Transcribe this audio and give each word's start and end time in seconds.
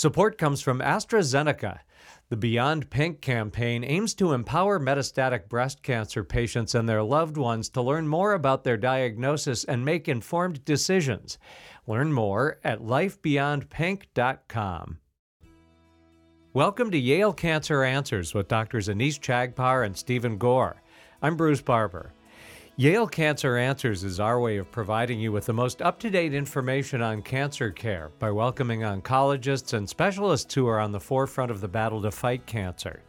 Support 0.00 0.38
comes 0.38 0.62
from 0.62 0.80
AstraZeneca. 0.80 1.80
The 2.30 2.36
Beyond 2.38 2.88
Pink 2.88 3.20
campaign 3.20 3.84
aims 3.84 4.14
to 4.14 4.32
empower 4.32 4.80
metastatic 4.80 5.50
breast 5.50 5.82
cancer 5.82 6.24
patients 6.24 6.74
and 6.74 6.88
their 6.88 7.02
loved 7.02 7.36
ones 7.36 7.68
to 7.68 7.82
learn 7.82 8.08
more 8.08 8.32
about 8.32 8.64
their 8.64 8.78
diagnosis 8.78 9.62
and 9.62 9.84
make 9.84 10.08
informed 10.08 10.64
decisions. 10.64 11.36
Learn 11.86 12.14
more 12.14 12.60
at 12.64 12.80
lifebeyondpink.com. 12.80 14.98
Welcome 16.54 16.90
to 16.92 16.98
Yale 16.98 17.34
Cancer 17.34 17.84
Answers 17.84 18.32
with 18.32 18.48
Drs. 18.48 18.88
Anees 18.88 19.20
Chagpar 19.20 19.84
and 19.84 19.94
Stephen 19.94 20.38
Gore. 20.38 20.80
I'm 21.20 21.36
Bruce 21.36 21.60
Barber. 21.60 22.14
Yale 22.76 23.06
Cancer 23.06 23.56
Answers 23.56 24.04
is 24.04 24.20
our 24.20 24.40
way 24.40 24.56
of 24.56 24.70
providing 24.70 25.20
you 25.20 25.32
with 25.32 25.44
the 25.44 25.52
most 25.52 25.82
up 25.82 25.98
to 25.98 26.08
date 26.08 26.32
information 26.32 27.02
on 27.02 27.20
cancer 27.20 27.70
care 27.70 28.10
by 28.18 28.30
welcoming 28.30 28.80
oncologists 28.80 29.74
and 29.74 29.88
specialists 29.88 30.54
who 30.54 30.66
are 30.66 30.78
on 30.78 30.92
the 30.92 31.00
forefront 31.00 31.50
of 31.50 31.60
the 31.60 31.68
battle 31.68 32.00
to 32.00 32.10
fight 32.10 32.46
cancer. 32.46 33.02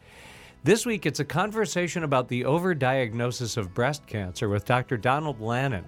This 0.64 0.86
week, 0.86 1.06
it's 1.06 1.22
a 1.22 1.26
conversation 1.26 2.04
about 2.04 2.28
the 2.28 2.42
overdiagnosis 2.42 3.56
of 3.56 3.74
breast 3.74 4.06
cancer 4.08 4.50
with 4.50 4.66
Dr. 4.66 4.98
Donald 4.98 5.40
Lannin. 5.40 5.86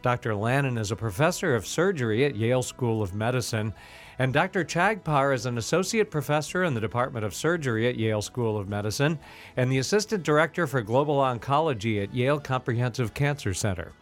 Dr. 0.00 0.32
Lannin 0.32 0.78
is 0.78 0.92
a 0.92 0.96
professor 0.96 1.54
of 1.54 1.66
surgery 1.66 2.24
at 2.24 2.36
Yale 2.36 2.62
School 2.62 3.02
of 3.02 3.14
Medicine 3.14 3.74
and 4.18 4.32
Dr. 4.32 4.64
Chagpar 4.64 5.32
is 5.32 5.46
an 5.46 5.58
associate 5.58 6.10
professor 6.10 6.64
in 6.64 6.74
the 6.74 6.80
Department 6.80 7.24
of 7.24 7.34
Surgery 7.34 7.88
at 7.88 7.96
Yale 7.96 8.22
School 8.22 8.56
of 8.56 8.68
Medicine 8.68 9.18
and 9.56 9.70
the 9.70 9.78
assistant 9.78 10.24
director 10.24 10.66
for 10.66 10.82
global 10.82 11.16
oncology 11.16 12.02
at 12.02 12.14
Yale 12.14 12.40
Comprehensive 12.40 13.14
Cancer 13.14 13.54
Center. 13.54 13.92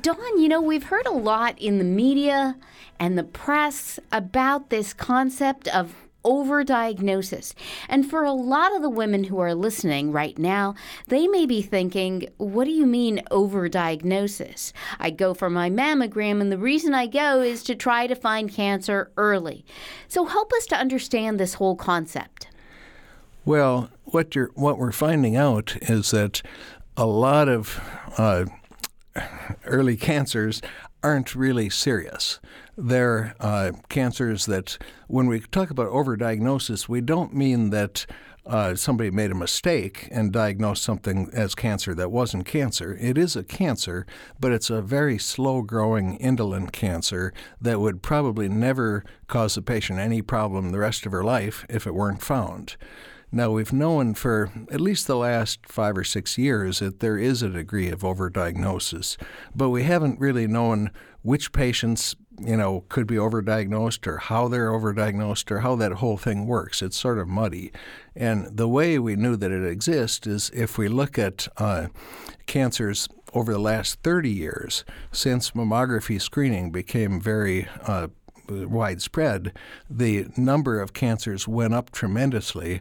Don, 0.00 0.38
you 0.38 0.48
know, 0.48 0.60
we've 0.60 0.84
heard 0.84 1.06
a 1.06 1.12
lot 1.12 1.58
in 1.58 1.78
the 1.78 1.84
media 1.84 2.56
and 3.00 3.18
the 3.18 3.24
press 3.24 3.98
about 4.12 4.70
this 4.70 4.92
concept 4.94 5.66
of 5.68 5.94
overdiagnosis. 6.24 7.54
And 7.88 8.08
for 8.08 8.24
a 8.24 8.32
lot 8.32 8.74
of 8.74 8.82
the 8.82 8.90
women 8.90 9.24
who 9.24 9.38
are 9.38 9.54
listening 9.54 10.12
right 10.12 10.38
now, 10.38 10.74
they 11.08 11.26
may 11.26 11.46
be 11.46 11.62
thinking, 11.62 12.28
what 12.38 12.64
do 12.64 12.70
you 12.70 12.86
mean 12.86 13.22
overdiagnosis? 13.30 14.72
I 14.98 15.10
go 15.10 15.34
for 15.34 15.50
my 15.50 15.70
mammogram, 15.70 16.40
and 16.40 16.50
the 16.50 16.58
reason 16.58 16.94
I 16.94 17.06
go 17.06 17.40
is 17.40 17.62
to 17.64 17.74
try 17.74 18.06
to 18.06 18.14
find 18.14 18.50
cancer 18.50 19.10
early. 19.16 19.64
So 20.08 20.24
help 20.24 20.52
us 20.52 20.66
to 20.66 20.76
understand 20.76 21.38
this 21.38 21.54
whole 21.54 21.76
concept. 21.76 22.48
Well, 23.44 23.90
what 24.04 24.34
you're 24.34 24.50
what 24.54 24.78
we're 24.78 24.92
finding 24.92 25.36
out 25.36 25.76
is 25.82 26.12
that 26.12 26.42
a 26.96 27.06
lot 27.06 27.48
of 27.48 27.80
uh, 28.16 28.44
early 29.64 29.96
cancers 29.96 30.62
aren't 31.02 31.34
really 31.34 31.68
serious. 31.68 32.40
They're 32.76 33.34
uh, 33.40 33.72
cancers 33.88 34.46
that, 34.46 34.78
when 35.08 35.26
we 35.26 35.40
talk 35.40 35.70
about 35.70 35.88
overdiagnosis, 35.88 36.88
we 36.88 37.00
don't 37.00 37.34
mean 37.34 37.70
that 37.70 38.06
uh, 38.44 38.74
somebody 38.74 39.10
made 39.10 39.30
a 39.30 39.36
mistake 39.36 40.08
and 40.10 40.32
diagnosed 40.32 40.82
something 40.82 41.30
as 41.32 41.54
cancer 41.54 41.94
that 41.94 42.10
wasn't 42.10 42.44
cancer. 42.44 42.96
It 43.00 43.16
is 43.16 43.36
a 43.36 43.44
cancer, 43.44 44.04
but 44.40 44.52
it's 44.52 44.70
a 44.70 44.82
very 44.82 45.18
slow 45.18 45.62
growing, 45.62 46.16
indolent 46.16 46.72
cancer 46.72 47.32
that 47.60 47.80
would 47.80 48.02
probably 48.02 48.48
never 48.48 49.04
cause 49.28 49.54
the 49.54 49.62
patient 49.62 50.00
any 50.00 50.22
problem 50.22 50.70
the 50.70 50.78
rest 50.78 51.06
of 51.06 51.12
her 51.12 51.22
life 51.22 51.64
if 51.68 51.86
it 51.86 51.94
weren't 51.94 52.22
found. 52.22 52.76
Now, 53.34 53.50
we've 53.50 53.72
known 53.72 54.12
for 54.14 54.50
at 54.70 54.80
least 54.80 55.06
the 55.06 55.16
last 55.16 55.60
five 55.66 55.96
or 55.96 56.04
six 56.04 56.36
years 56.36 56.80
that 56.80 57.00
there 57.00 57.16
is 57.16 57.42
a 57.42 57.48
degree 57.48 57.88
of 57.88 58.00
overdiagnosis, 58.00 59.16
but 59.54 59.70
we 59.70 59.84
haven't 59.84 60.20
really 60.20 60.46
known 60.46 60.90
which 61.22 61.52
patients 61.52 62.14
you 62.40 62.56
know, 62.56 62.84
could 62.88 63.06
be 63.06 63.16
overdiagnosed 63.16 64.06
or 64.06 64.18
how 64.18 64.48
they're 64.48 64.70
overdiagnosed 64.70 65.50
or 65.50 65.60
how 65.60 65.76
that 65.76 65.92
whole 65.92 66.16
thing 66.16 66.46
works. 66.46 66.82
It's 66.82 66.96
sort 66.96 67.18
of 67.18 67.28
muddy. 67.28 67.72
And 68.16 68.56
the 68.56 68.68
way 68.68 68.98
we 68.98 69.16
knew 69.16 69.36
that 69.36 69.50
it 69.50 69.64
exists 69.64 70.26
is 70.26 70.50
if 70.54 70.78
we 70.78 70.88
look 70.88 71.18
at 71.18 71.48
uh, 71.56 71.88
cancers 72.46 73.08
over 73.34 73.52
the 73.52 73.58
last 73.58 74.02
30 74.02 74.30
years, 74.30 74.84
since 75.10 75.52
mammography 75.52 76.20
screening 76.20 76.70
became 76.70 77.20
very 77.20 77.68
uh, 77.86 78.08
widespread, 78.48 79.52
the 79.88 80.26
number 80.36 80.80
of 80.80 80.92
cancers 80.92 81.46
went 81.46 81.74
up 81.74 81.90
tremendously, 81.90 82.80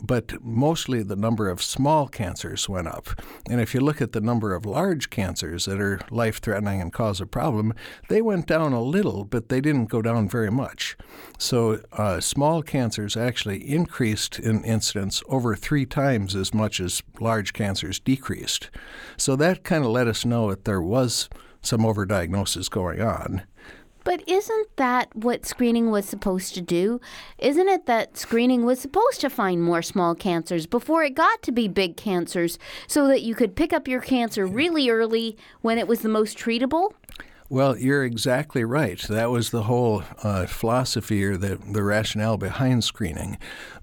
but 0.00 0.42
mostly 0.42 1.02
the 1.02 1.16
number 1.16 1.48
of 1.48 1.62
small 1.62 2.06
cancers 2.06 2.68
went 2.68 2.86
up. 2.86 3.08
And 3.50 3.60
if 3.60 3.74
you 3.74 3.80
look 3.80 4.00
at 4.00 4.12
the 4.12 4.20
number 4.20 4.54
of 4.54 4.64
large 4.64 5.10
cancers 5.10 5.64
that 5.64 5.80
are 5.80 6.00
life 6.10 6.40
threatening 6.40 6.80
and 6.80 6.92
cause 6.92 7.20
a 7.20 7.26
problem, 7.26 7.74
they 8.08 8.22
went 8.22 8.46
down 8.46 8.72
a 8.72 8.82
little, 8.82 9.24
but 9.24 9.48
they 9.48 9.60
didn't 9.60 9.86
go 9.86 10.00
down 10.00 10.28
very 10.28 10.50
much. 10.50 10.96
So 11.38 11.80
uh, 11.92 12.20
small 12.20 12.62
cancers 12.62 13.16
actually 13.16 13.68
increased 13.68 14.38
in 14.38 14.64
incidence 14.64 15.22
over 15.28 15.56
three 15.56 15.86
times 15.86 16.36
as 16.36 16.54
much 16.54 16.80
as 16.80 17.02
large 17.20 17.52
cancers 17.52 17.98
decreased. 17.98 18.70
So 19.16 19.36
that 19.36 19.64
kind 19.64 19.84
of 19.84 19.90
let 19.90 20.06
us 20.06 20.24
know 20.24 20.50
that 20.50 20.64
there 20.64 20.82
was 20.82 21.28
some 21.60 21.80
overdiagnosis 21.80 22.70
going 22.70 23.00
on. 23.00 23.42
But 24.04 24.22
isn't 24.28 24.76
that 24.76 25.14
what 25.16 25.46
screening 25.46 25.90
was 25.90 26.04
supposed 26.04 26.54
to 26.54 26.60
do? 26.60 27.00
Isn't 27.38 27.68
it 27.68 27.86
that 27.86 28.18
screening 28.18 28.64
was 28.64 28.78
supposed 28.78 29.20
to 29.22 29.30
find 29.30 29.62
more 29.62 29.82
small 29.82 30.14
cancers 30.14 30.66
before 30.66 31.02
it 31.02 31.14
got 31.14 31.42
to 31.42 31.52
be 31.52 31.68
big 31.68 31.96
cancers 31.96 32.58
so 32.86 33.08
that 33.08 33.22
you 33.22 33.34
could 33.34 33.56
pick 33.56 33.72
up 33.72 33.88
your 33.88 34.02
cancer 34.02 34.46
really 34.46 34.90
early 34.90 35.36
when 35.62 35.78
it 35.78 35.88
was 35.88 36.00
the 36.00 36.08
most 36.08 36.36
treatable? 36.38 36.92
Well, 37.50 37.76
you're 37.76 38.04
exactly 38.04 38.64
right. 38.64 38.98
That 39.02 39.30
was 39.30 39.50
the 39.50 39.64
whole 39.64 40.02
uh, 40.22 40.46
philosophy 40.46 41.22
or 41.24 41.36
the, 41.36 41.56
the 41.56 41.82
rationale 41.82 42.38
behind 42.38 42.84
screening. 42.84 43.38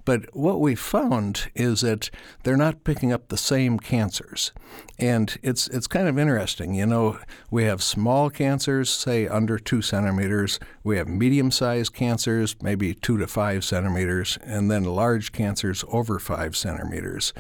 But 0.06 0.35
what 0.35 0.59
we 0.59 0.75
found 0.75 1.51
is 1.56 1.81
that 1.81 2.09
they're 2.44 2.57
not 2.57 2.84
picking 2.84 3.12
up 3.12 3.28
the 3.28 3.38
same 3.38 3.79
cancers. 3.79 4.51
And 4.97 5.38
it's, 5.41 5.67
it's 5.67 5.88
kind 5.88 6.07
of 6.07 6.17
interesting. 6.17 6.73
You 6.73 6.85
know, 6.85 7.19
we 7.50 7.63
have 7.66 7.84
small 7.84 8.29
cancers, 8.29 8.90
say 8.90 9.28
under 9.28 9.57
two 9.59 9.81
centimeters, 9.81 10.59
we 10.84 10.97
have 10.97 11.07
medium 11.07 11.51
sized 11.51 11.94
cancers, 11.94 12.56
maybe 12.61 12.94
two 12.94 13.17
to 13.17 13.28
five 13.28 13.63
centimeters, 13.63 14.38
and 14.44 14.69
then 14.72 14.84
large 14.84 15.31
cancers 15.31 15.84
over 15.90 16.19
five 16.19 16.56
centimeters. 16.56 17.34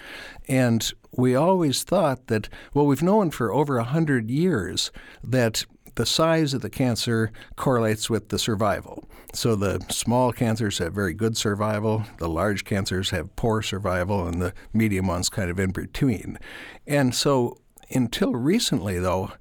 And 0.47 0.91
we 1.11 1.35
always 1.35 1.83
thought 1.83 2.27
that, 2.27 2.49
well, 2.73 2.85
we've 2.85 3.03
known 3.03 3.31
for 3.31 3.53
over 3.53 3.77
a 3.77 3.83
100 3.83 4.29
years 4.29 4.91
that 5.23 5.65
the 5.95 6.05
size 6.05 6.53
of 6.53 6.61
the 6.61 6.69
cancer 6.69 7.31
correlates 7.55 8.09
with 8.09 8.29
the 8.29 8.39
survival. 8.39 9.03
So 9.33 9.55
the 9.55 9.79
small 9.89 10.31
cancers 10.31 10.77
have 10.79 10.93
very 10.93 11.13
good 11.13 11.37
survival, 11.37 12.03
the 12.17 12.29
large 12.29 12.65
cancers 12.65 13.11
have 13.11 13.35
poor 13.35 13.61
survival, 13.61 14.27
and 14.27 14.41
the 14.41 14.53
medium 14.73 15.07
ones 15.07 15.29
kind 15.29 15.49
of 15.49 15.59
in 15.59 15.71
between. 15.71 16.37
And 16.85 17.15
so 17.15 17.57
until 17.89 18.33
recently, 18.33 18.99
though, 18.99 19.31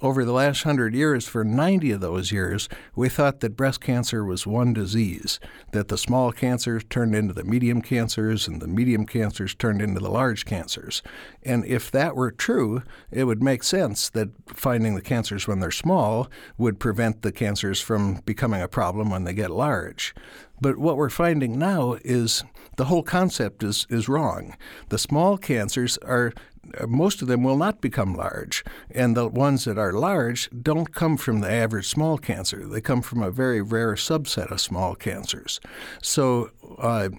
over 0.00 0.24
the 0.24 0.32
last 0.32 0.62
hundred 0.62 0.94
years, 0.94 1.26
for 1.26 1.44
90 1.44 1.90
of 1.92 2.00
those 2.00 2.30
years, 2.30 2.68
we 2.94 3.08
thought 3.08 3.40
that 3.40 3.56
breast 3.56 3.80
cancer 3.80 4.24
was 4.24 4.46
one 4.46 4.72
disease, 4.72 5.40
that 5.72 5.88
the 5.88 5.98
small 5.98 6.32
cancers 6.32 6.84
turned 6.88 7.14
into 7.14 7.34
the 7.34 7.44
medium 7.44 7.82
cancers 7.82 8.46
and 8.46 8.62
the 8.62 8.68
medium 8.68 9.06
cancers 9.06 9.54
turned 9.54 9.82
into 9.82 10.00
the 10.00 10.10
large 10.10 10.44
cancers. 10.44 11.02
And 11.42 11.64
if 11.64 11.90
that 11.90 12.14
were 12.14 12.30
true, 12.30 12.82
it 13.10 13.24
would 13.24 13.42
make 13.42 13.62
sense 13.62 14.08
that 14.10 14.30
finding 14.46 14.94
the 14.94 15.02
cancers 15.02 15.48
when 15.48 15.60
they're 15.60 15.70
small 15.70 16.30
would 16.56 16.78
prevent 16.78 17.22
the 17.22 17.32
cancers 17.32 17.80
from 17.80 18.20
becoming 18.24 18.62
a 18.62 18.68
problem 18.68 19.10
when 19.10 19.24
they 19.24 19.34
get 19.34 19.50
large. 19.50 20.14
But 20.60 20.78
what 20.78 20.96
we're 20.96 21.10
finding 21.10 21.58
now 21.58 21.96
is 22.04 22.42
the 22.76 22.86
whole 22.86 23.02
concept 23.02 23.62
is, 23.62 23.86
is 23.90 24.08
wrong. 24.08 24.56
The 24.88 24.98
small 24.98 25.38
cancers 25.38 25.98
are 25.98 26.32
most 26.86 27.22
of 27.22 27.28
them 27.28 27.42
will 27.42 27.56
not 27.56 27.80
become 27.80 28.14
large. 28.14 28.64
And 28.90 29.16
the 29.16 29.28
ones 29.28 29.64
that 29.64 29.78
are 29.78 29.92
large 29.92 30.48
don't 30.50 30.94
come 30.94 31.16
from 31.16 31.40
the 31.40 31.50
average 31.50 31.88
small 31.88 32.18
cancer. 32.18 32.66
They 32.66 32.80
come 32.80 33.02
from 33.02 33.22
a 33.22 33.30
very 33.30 33.60
rare 33.60 33.94
subset 33.94 34.50
of 34.50 34.60
small 34.60 34.94
cancers. 34.94 35.60
So, 36.02 36.50
uh, 36.78 37.10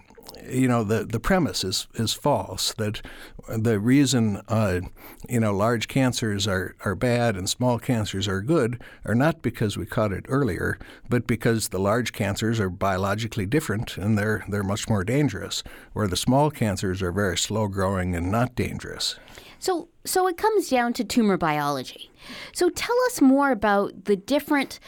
you 0.49 0.67
know, 0.67 0.83
the, 0.83 1.05
the 1.05 1.19
premise 1.19 1.63
is, 1.63 1.87
is 1.95 2.13
false 2.13 2.73
that 2.73 3.01
the 3.47 3.79
reason, 3.79 4.41
uh, 4.47 4.81
you 5.27 5.39
know, 5.39 5.53
large 5.53 5.87
cancers 5.87 6.47
are, 6.47 6.75
are 6.85 6.95
bad 6.95 7.35
and 7.35 7.49
small 7.49 7.79
cancers 7.79 8.27
are 8.27 8.41
good 8.41 8.81
are 9.05 9.15
not 9.15 9.41
because 9.41 9.77
we 9.77 9.85
caught 9.85 10.11
it 10.11 10.25
earlier, 10.27 10.77
but 11.09 11.27
because 11.27 11.69
the 11.69 11.79
large 11.79 12.13
cancers 12.13 12.59
are 12.59 12.69
biologically 12.69 13.45
different 13.45 13.97
and 13.97 14.17
they're, 14.17 14.43
they're 14.49 14.63
much 14.63 14.87
more 14.87 15.03
dangerous, 15.03 15.63
where 15.93 16.07
the 16.07 16.17
small 16.17 16.51
cancers 16.51 17.01
are 17.01 17.11
very 17.11 17.37
slow 17.37 17.67
growing 17.67 18.15
and 18.15 18.31
not 18.31 18.55
dangerous. 18.55 19.15
So, 19.59 19.89
so 20.05 20.27
it 20.27 20.37
comes 20.37 20.69
down 20.69 20.93
to 20.93 21.03
tumor 21.03 21.37
biology. 21.37 22.09
So 22.53 22.69
tell 22.69 22.95
us 23.07 23.21
more 23.21 23.51
about 23.51 24.05
the 24.05 24.15
different 24.15 24.79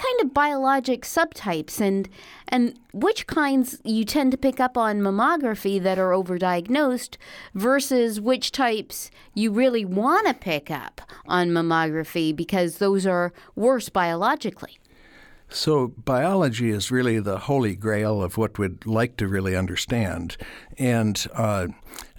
kind 0.00 0.20
of 0.22 0.32
biologic 0.32 1.02
subtypes 1.02 1.80
and 1.80 2.08
and 2.48 2.78
which 2.92 3.26
kinds 3.26 3.80
you 3.84 4.04
tend 4.04 4.32
to 4.32 4.38
pick 4.38 4.58
up 4.58 4.76
on 4.76 5.00
mammography 5.00 5.80
that 5.80 5.98
are 5.98 6.10
overdiagnosed 6.10 7.16
versus 7.54 8.20
which 8.20 8.50
types 8.50 9.10
you 9.34 9.52
really 9.52 9.84
want 9.84 10.26
to 10.26 10.34
pick 10.34 10.70
up 10.70 11.02
on 11.26 11.50
mammography 11.50 12.34
because 12.34 12.78
those 12.78 13.06
are 13.06 13.32
worse 13.54 13.88
biologically. 13.88 14.78
So, 15.52 15.88
biology 15.88 16.70
is 16.70 16.92
really 16.92 17.18
the 17.18 17.38
holy 17.38 17.74
grail 17.74 18.22
of 18.22 18.38
what 18.38 18.56
we'd 18.56 18.86
like 18.86 19.16
to 19.16 19.26
really 19.26 19.56
understand. 19.56 20.36
And 20.78 21.26
uh, 21.34 21.68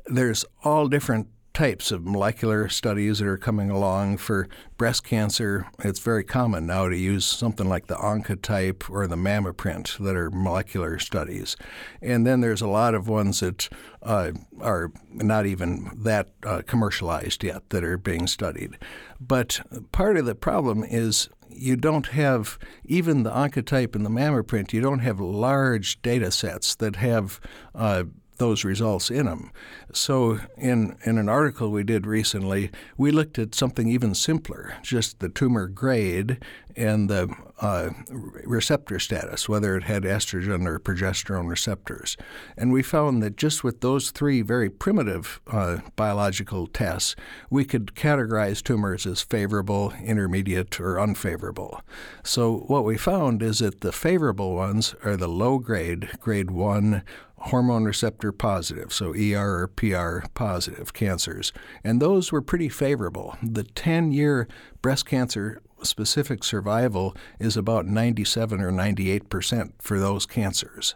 there's 0.06 0.44
all 0.66 0.89
different 0.89 1.27
types 1.53 1.92
of 1.92 2.06
molecular 2.06 2.69
studies 2.69 3.19
that 3.19 3.27
are 3.27 3.38
coming 3.38 3.69
along 3.69 4.18
for 4.18 4.48
breast 4.77 5.03
cancer. 5.03 5.68
It's 5.80 6.00
very 6.00 6.24
common 6.24 6.65
now 6.65 6.88
to 6.88 6.98
use 6.98 7.25
something 7.25 7.68
like 7.68 7.88
the 7.88 7.95
Oncotype 7.95 8.89
or 8.89 9.06
the 9.07 9.15
MammaPrint 9.15 9.98
that 9.98 10.15
are 10.15 10.31
molecular 10.31 10.98
studies. 11.00 11.57
And 12.01 12.25
then 12.25 12.42
there's 12.42 12.62
a 12.62 12.68
lot 12.68 12.95
of 12.95 13.07
ones 13.07 13.42
that 13.42 13.69
uh, 14.01 14.31
are 14.59 14.92
not 15.12 15.45
even 15.45 15.92
that 16.03 16.30
uh, 16.45 16.62
commercialized 16.65 17.44
yet 17.44 17.69
that 17.69 17.83
are 17.83 17.98
being 17.98 18.27
studied. 18.27 18.77
But 19.19 19.62
part 19.92 20.18
of 20.18 20.25
the 20.25 20.36
problem 20.36 20.83
is 20.83 21.30
you 21.50 21.75
don't 21.75 22.07
have 22.07 22.57
even 22.86 23.24
the 23.24 23.31
oncotype 23.31 23.94
and 23.95 24.06
the 24.06 24.09
MammaPrint. 24.09 24.74
You 24.74 24.81
don't 24.81 25.00
have 25.00 25.19
large 25.19 26.01
data 26.01 26.31
sets 26.31 26.75
that 26.75 26.95
have 26.95 27.39
uh, 27.75 28.06
those 28.41 28.63
results 28.65 29.11
in 29.11 29.27
them. 29.27 29.51
So, 29.93 30.39
in, 30.57 30.97
in 31.05 31.19
an 31.19 31.29
article 31.29 31.69
we 31.69 31.83
did 31.83 32.07
recently, 32.07 32.71
we 32.97 33.11
looked 33.11 33.38
at 33.38 33.53
something 33.53 33.88
even 33.88 34.15
simpler 34.15 34.73
just 34.81 35.19
the 35.19 35.29
tumor 35.29 35.67
grade 35.67 36.43
and 36.75 37.07
the 37.07 37.31
uh, 37.59 37.89
receptor 38.09 38.97
status, 38.97 39.47
whether 39.47 39.77
it 39.77 39.83
had 39.83 40.03
estrogen 40.03 40.65
or 40.65 40.79
progesterone 40.79 41.47
receptors. 41.47 42.17
And 42.57 42.71
we 42.71 42.81
found 42.81 43.21
that 43.21 43.38
just 43.38 43.63
with 43.63 43.81
those 43.81 44.09
three 44.09 44.41
very 44.41 44.69
primitive 44.69 45.39
uh, 45.47 45.77
biological 45.95 46.65
tests, 46.65 47.15
we 47.51 47.63
could 47.63 47.93
categorize 47.93 48.63
tumors 48.63 49.05
as 49.05 49.21
favorable, 49.21 49.93
intermediate, 50.03 50.79
or 50.79 50.99
unfavorable. 50.99 51.81
So, 52.23 52.63
what 52.67 52.85
we 52.85 52.97
found 52.97 53.43
is 53.43 53.59
that 53.59 53.81
the 53.81 53.91
favorable 53.91 54.55
ones 54.55 54.95
are 55.03 55.15
the 55.15 55.27
low 55.27 55.59
grade, 55.59 56.09
grade 56.19 56.49
1 56.49 57.03
hormone 57.45 57.85
receptor 57.85 58.31
positive, 58.31 58.93
so 58.93 59.13
ER 59.13 59.63
or 59.63 59.67
PR 59.67 60.27
positive 60.33 60.93
cancers. 60.93 61.51
And 61.83 62.01
those 62.01 62.31
were 62.31 62.41
pretty 62.41 62.69
favorable. 62.69 63.35
The 63.41 63.63
10 63.63 64.11
year 64.11 64.47
breast 64.81 65.05
cancer 65.05 65.61
specific 65.83 66.43
survival 66.43 67.15
is 67.39 67.57
about 67.57 67.88
97 67.88 68.61
or 68.61 68.71
98 68.71 69.29
percent 69.29 69.73
for 69.79 69.99
those 69.99 70.25
cancers. 70.25 70.95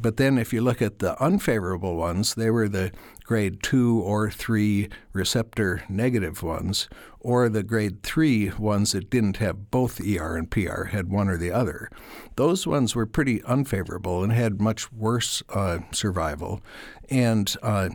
But 0.00 0.16
then 0.16 0.38
if 0.38 0.52
you 0.52 0.60
look 0.60 0.80
at 0.80 1.00
the 1.00 1.20
unfavorable 1.20 1.96
ones, 1.96 2.34
they 2.34 2.50
were 2.50 2.68
the 2.68 2.92
grade 3.24 3.62
2 3.62 4.00
or 4.00 4.30
3 4.30 4.88
receptor 5.12 5.82
negative 5.88 6.42
ones, 6.42 6.88
or 7.28 7.50
the 7.50 7.62
grade 7.62 8.02
3 8.02 8.52
ones 8.58 8.92
that 8.92 9.10
didn't 9.10 9.36
have 9.36 9.70
both 9.70 10.00
ER 10.00 10.34
and 10.34 10.50
PR, 10.50 10.84
had 10.84 11.10
one 11.10 11.28
or 11.28 11.36
the 11.36 11.50
other. 11.50 11.90
Those 12.36 12.66
ones 12.66 12.96
were 12.96 13.04
pretty 13.04 13.42
unfavorable 13.44 14.24
and 14.24 14.32
had 14.32 14.62
much 14.62 14.90
worse 14.90 15.42
uh, 15.50 15.80
survival. 15.92 16.62
And 17.10 17.54
uh, 17.62 17.90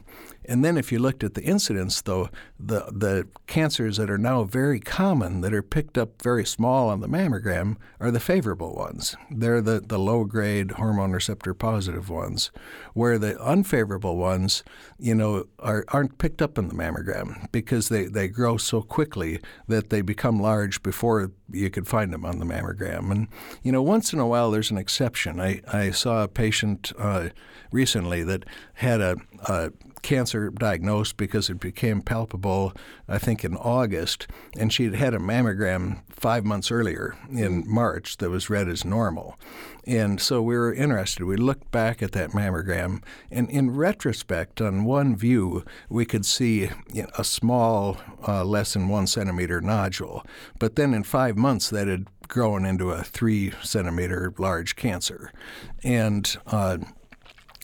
and 0.45 0.63
then 0.63 0.77
if 0.77 0.91
you 0.91 1.00
looked 1.00 1.24
at 1.24 1.35
the 1.35 1.44
incidence, 1.44 2.01
though, 2.01 2.30
the, 2.59 2.85
the 2.91 3.27
cancers 3.47 3.97
that 3.97 4.09
are 4.09 4.18
now 4.18 4.44
very 4.44 4.80
common, 4.80 5.41
that 5.41 5.53
are 5.53 5.62
picked 5.62 5.97
up 5.97 6.21
very 6.21 6.45
small 6.45 6.89
on 6.89 7.00
the 7.00 7.07
mammogram, 7.07 7.77
are 8.00 8.12
the 8.12 8.19
favorable 8.19 8.75
ones. 8.75 9.15
They're 9.31 9.62
the, 9.62 9.80
the 9.80 10.00
low 10.00 10.25
grade 10.25 10.71
hormone 10.71 11.12
receptor 11.12 11.53
positive 11.53 12.09
ones, 12.09 12.51
where 12.94 13.18
the 13.18 13.41
unfavorable 13.41 14.18
ones, 14.18 14.63
you 15.00 15.15
know, 15.15 15.45
are, 15.59 15.85
aren't 15.89 16.18
picked 16.18 16.41
up 16.41 16.57
in 16.57 16.68
the 16.68 16.75
mammogram 16.75 17.50
because 17.51 17.89
they, 17.89 18.06
they 18.06 18.27
grow 18.27 18.57
so 18.57 18.81
quickly 18.81 19.23
that 19.68 19.90
they 19.90 20.02
become 20.02 20.40
large 20.40 20.81
before 20.84 21.31
you 21.52 21.70
could 21.70 21.88
find 21.88 22.12
them 22.14 22.25
on 22.25 22.40
the 22.40 22.46
mammogram. 22.46 23.12
And, 23.12 23.28
you 23.64 23.72
know, 23.72 23.81
once 23.81 24.14
in 24.14 24.20
a 24.20 24.28
while 24.28 24.52
there's 24.52 24.72
an 24.72 24.78
exception. 24.78 25.40
I, 25.40 25.62
I 25.72 25.92
saw 25.92 26.24
a 26.24 26.28
patient 26.28 26.92
uh, 26.98 27.30
recently 27.72 28.24
that 28.24 28.46
had 28.74 29.02
a, 29.02 29.18
a 29.48 29.72
cancer 30.04 30.50
diagnosed 30.52 31.18
because 31.18 31.50
it 31.50 31.60
became 31.60 32.02
palpable, 32.02 32.74
I 33.08 33.18
think, 33.18 33.44
in 33.44 33.56
August, 33.56 34.28
and 34.58 34.72
she 34.72 34.84
had 34.84 34.96
had 34.96 35.14
a 35.14 35.20
mammogram 35.20 36.02
five 36.10 36.46
months 36.46 36.70
earlier 36.70 37.16
in 37.32 37.64
March 37.68 38.18
that 38.18 38.30
was 38.30 38.50
read 38.50 38.70
as 38.70 38.86
normal. 38.86 39.40
And 39.86 40.22
so 40.22 40.42
we 40.42 40.56
were 40.56 40.74
interested. 40.74 41.26
We 41.26 41.36
looked 41.36 41.72
back 41.72 42.02
at 42.02 42.12
that 42.14 42.32
mammogram, 42.32 43.02
and 43.32 43.50
in 43.50 43.76
retrospect, 43.76 44.62
on 44.62 44.86
one 44.86 45.16
view, 45.16 45.66
we 45.90 46.06
could 46.06 46.26
see 46.26 46.70
a 47.18 47.24
small, 47.24 47.98
uh, 48.28 48.46
less 48.46 48.74
than 48.74 48.88
one 48.88 49.08
centimeter 49.08 49.60
nodule. 49.60 50.26
But 50.60 50.76
then 50.76 50.94
in 50.94 51.04
five 51.04 51.38
months, 51.38 51.70
that 51.70 51.88
had 51.88 52.08
grown 52.28 52.66
into 52.66 52.92
a 52.92 53.04
three 53.04 53.52
centimeter 53.62 54.34
large 54.38 54.76
cancer. 54.76 55.32
And 55.84 56.36
uh, 56.48 56.78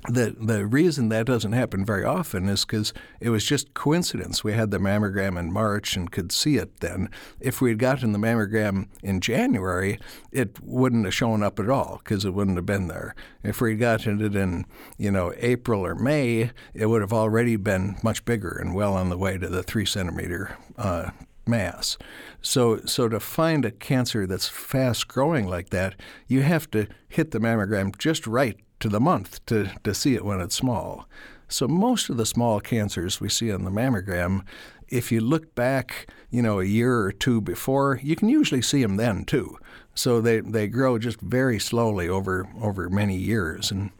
the 0.07 0.33
the 0.39 0.65
reason 0.65 1.09
that 1.09 1.25
doesn't 1.25 1.51
happen 1.51 1.83
very 1.83 2.05
often 2.05 2.47
is 2.47 2.63
because 2.63 2.93
it 3.19 3.29
was 3.29 3.43
just 3.43 3.73
coincidence. 3.73 4.43
We 4.43 4.53
had 4.53 4.71
the 4.71 4.77
mammogram 4.77 5.37
in 5.37 5.51
March 5.51 5.97
and 5.97 6.09
could 6.09 6.31
see 6.31 6.55
it 6.55 6.79
then. 6.79 7.09
If 7.41 7.59
we 7.59 7.69
had 7.69 7.79
gotten 7.79 8.13
the 8.13 8.19
mammogram 8.19 8.87
in 9.03 9.19
January, 9.19 9.99
it 10.31 10.57
wouldn't 10.61 11.03
have 11.03 11.13
shown 11.13 11.43
up 11.43 11.59
at 11.59 11.69
all 11.69 11.99
because 12.01 12.23
it 12.23 12.33
wouldn't 12.33 12.57
have 12.57 12.65
been 12.65 12.87
there. 12.87 13.13
If 13.43 13.59
we 13.59 13.71
had 13.71 13.79
gotten 13.79 14.21
it 14.21 14.35
in 14.35 14.65
you 14.97 15.11
know 15.11 15.33
April 15.37 15.85
or 15.85 15.95
May, 15.95 16.51
it 16.73 16.85
would 16.85 17.01
have 17.01 17.13
already 17.13 17.57
been 17.57 17.97
much 18.01 18.23
bigger 18.23 18.51
and 18.51 18.73
well 18.73 18.93
on 18.93 19.09
the 19.09 19.17
way 19.17 19.37
to 19.37 19.49
the 19.49 19.63
three 19.63 19.85
centimeter 19.85 20.57
uh, 20.77 21.09
mass. 21.45 21.97
So, 22.41 22.77
so 22.85 23.09
to 23.09 23.19
find 23.19 23.65
a 23.65 23.71
cancer 23.71 24.25
that's 24.25 24.47
fast 24.47 25.09
growing 25.09 25.45
like 25.45 25.71
that, 25.71 25.95
you 26.27 26.41
have 26.43 26.71
to 26.71 26.87
hit 27.09 27.31
the 27.31 27.39
mammogram 27.39 27.97
just 27.97 28.25
right 28.25 28.57
to 28.79 28.89
the 28.89 28.99
month 28.99 29.45
to, 29.47 29.71
to 29.83 29.93
see 29.93 30.15
it 30.15 30.25
when 30.25 30.41
it's 30.41 30.55
small. 30.55 31.07
So 31.47 31.67
most 31.67 32.09
of 32.09 32.17
the 32.17 32.25
small 32.25 32.59
cancers 32.59 33.19
we 33.19 33.29
see 33.29 33.51
on 33.51 33.63
the 33.63 33.71
mammogram, 33.71 34.43
if 34.87 35.11
you 35.11 35.21
look 35.21 35.55
back, 35.55 36.07
you 36.29 36.41
know, 36.41 36.59
a 36.59 36.65
year 36.65 36.99
or 36.99 37.11
two 37.11 37.41
before, 37.41 37.99
you 38.03 38.15
can 38.15 38.29
usually 38.29 38.61
see 38.61 38.81
them 38.81 38.97
then 38.97 39.25
too. 39.25 39.57
So 39.95 40.21
they, 40.21 40.39
they 40.39 40.67
grow 40.67 40.97
just 40.99 41.19
very 41.19 41.59
slowly 41.59 42.07
over 42.07 42.47
over 42.61 42.89
many 42.89 43.17
years, 43.17 43.71
and 43.71 43.91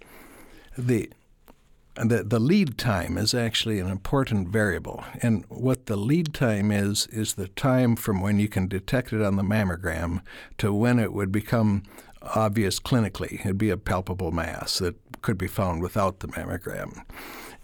the 0.78 1.10
the, 1.96 2.24
the 2.24 2.40
lead 2.40 2.78
time 2.78 3.18
is 3.18 3.34
actually 3.34 3.80
an 3.80 3.90
important 3.90 4.48
variable. 4.48 5.04
And 5.22 5.44
what 5.50 5.88
the 5.88 5.98
lead 5.98 6.34
time 6.34 6.72
is, 6.72 7.08
is 7.08 7.34
the 7.34 7.50
time 7.50 7.98
from 7.98 8.22
when 8.22 8.40
you 8.40 8.48
can 8.48 8.68
detect 8.68 9.12
it 9.12 9.22
on 9.22 9.36
the 9.36 9.44
mammogram 9.44 10.22
to 10.60 10.74
when 10.74 10.98
it 10.98 11.12
would 11.12 11.31
become 11.31 11.84
obvious 12.21 12.80
clinically. 12.80 13.39
It'd 13.42 13.57
be 13.57 13.69
a 13.69 13.77
palpable 13.77 14.31
mass 14.31 14.80
that 14.80 14.95
could 15.21 15.38
be 15.38 15.48
found 15.48 15.81
without 15.81 16.19
the 16.19 16.27
mammogram. 16.27 17.04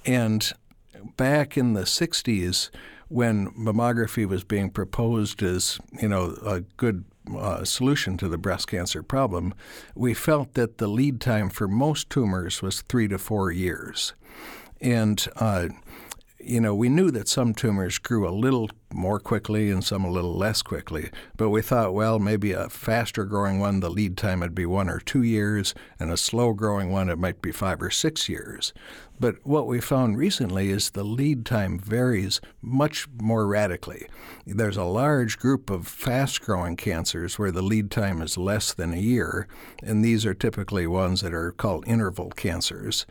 And 0.05 0.51
back 1.17 1.57
in 1.57 1.74
the 1.74 1.81
60s, 1.81 2.69
when 3.07 3.51
mammography 3.51 4.27
was 4.27 4.43
being 4.43 4.69
proposed 4.69 5.43
as, 5.43 5.79
you 6.01 6.07
know, 6.07 6.38
a 6.45 6.62
good 6.77 7.05
uh, 7.35 7.63
solution 7.63 8.17
to 8.17 8.27
the 8.27 8.38
breast 8.38 8.67
cancer 8.67 9.03
problem, 9.03 9.53
we 9.95 10.13
felt 10.13 10.53
that 10.53 10.77
the 10.77 10.88
lead 10.88 11.21
time 11.21 11.50
for 11.50 11.67
most 11.67 12.09
tumors 12.09 12.62
was 12.62 12.81
three 12.81 13.07
to 13.07 13.17
four 13.17 13.51
years. 13.51 14.13
And 14.81 15.25
uh, 15.38 15.69
you 16.45 16.62
know, 16.62 16.75
we 16.75 16.89
knew 16.89 17.12
that 17.12 17.27
some 17.27 17.53
tumors 17.53 17.97
grew 17.97 18.27
a 18.27 18.29
little 18.29 18.69
more 18.94 19.20
quickly 19.20 19.70
and 19.70 19.84
some 19.84 20.06
a 20.06 20.12
little 20.12 20.36
less 20.36 20.62
quickly, 20.62 21.10
but 21.38 21.50
we 21.50 21.62
thought, 21.62 21.94
well, 21.94 22.20
maybe 22.20 22.51
a 22.51 22.70
faster 22.70 23.25
growing 23.25 23.60
one, 23.60 23.80
the 23.80 23.89
lead 23.89 24.18
time 24.18 24.39
would 24.39 24.56
be 24.56 24.65
one 24.65 24.89
or 24.89 25.00
two 25.00 25.24
years, 25.24 25.74
and 26.00 26.12
a 26.12 26.18
slow 26.18 26.54
growing 26.54 26.92
one, 26.92 27.10
it 27.10 27.18
might 27.18 27.42
be 27.42 27.51
five 27.51 27.82
or 27.82 27.89
six 27.89 28.30
years. 28.30 28.74
But 29.18 29.36
what 29.44 29.65
we 29.65 29.80
found 29.80 30.18
recently 30.18 30.70
is 30.70 30.89
the 30.89 31.06
lead 31.06 31.46
time 31.46 31.80
varies 31.80 32.42
much 32.62 33.08
more 33.22 33.48
radically. 33.48 34.08
There's 34.46 34.75
a 34.75 34.84
large 34.84 35.39
group 35.39 35.70
of 35.70 35.88
fast 35.88 36.42
growing 36.42 36.75
cancers 36.75 37.39
where 37.39 37.51
the 37.51 37.62
lead 37.62 37.92
time 37.92 38.22
is 38.22 38.38
less 38.38 38.74
than 38.74 38.94
a 38.94 38.98
year, 38.98 39.48
and 39.82 40.04
these 40.04 40.25
are 40.25 40.34
typically 40.34 40.86
ones 40.86 41.22
that 41.22 41.34
are 41.34 41.54
called 41.54 41.88
interval 41.88 42.30
cancers. 42.32 43.06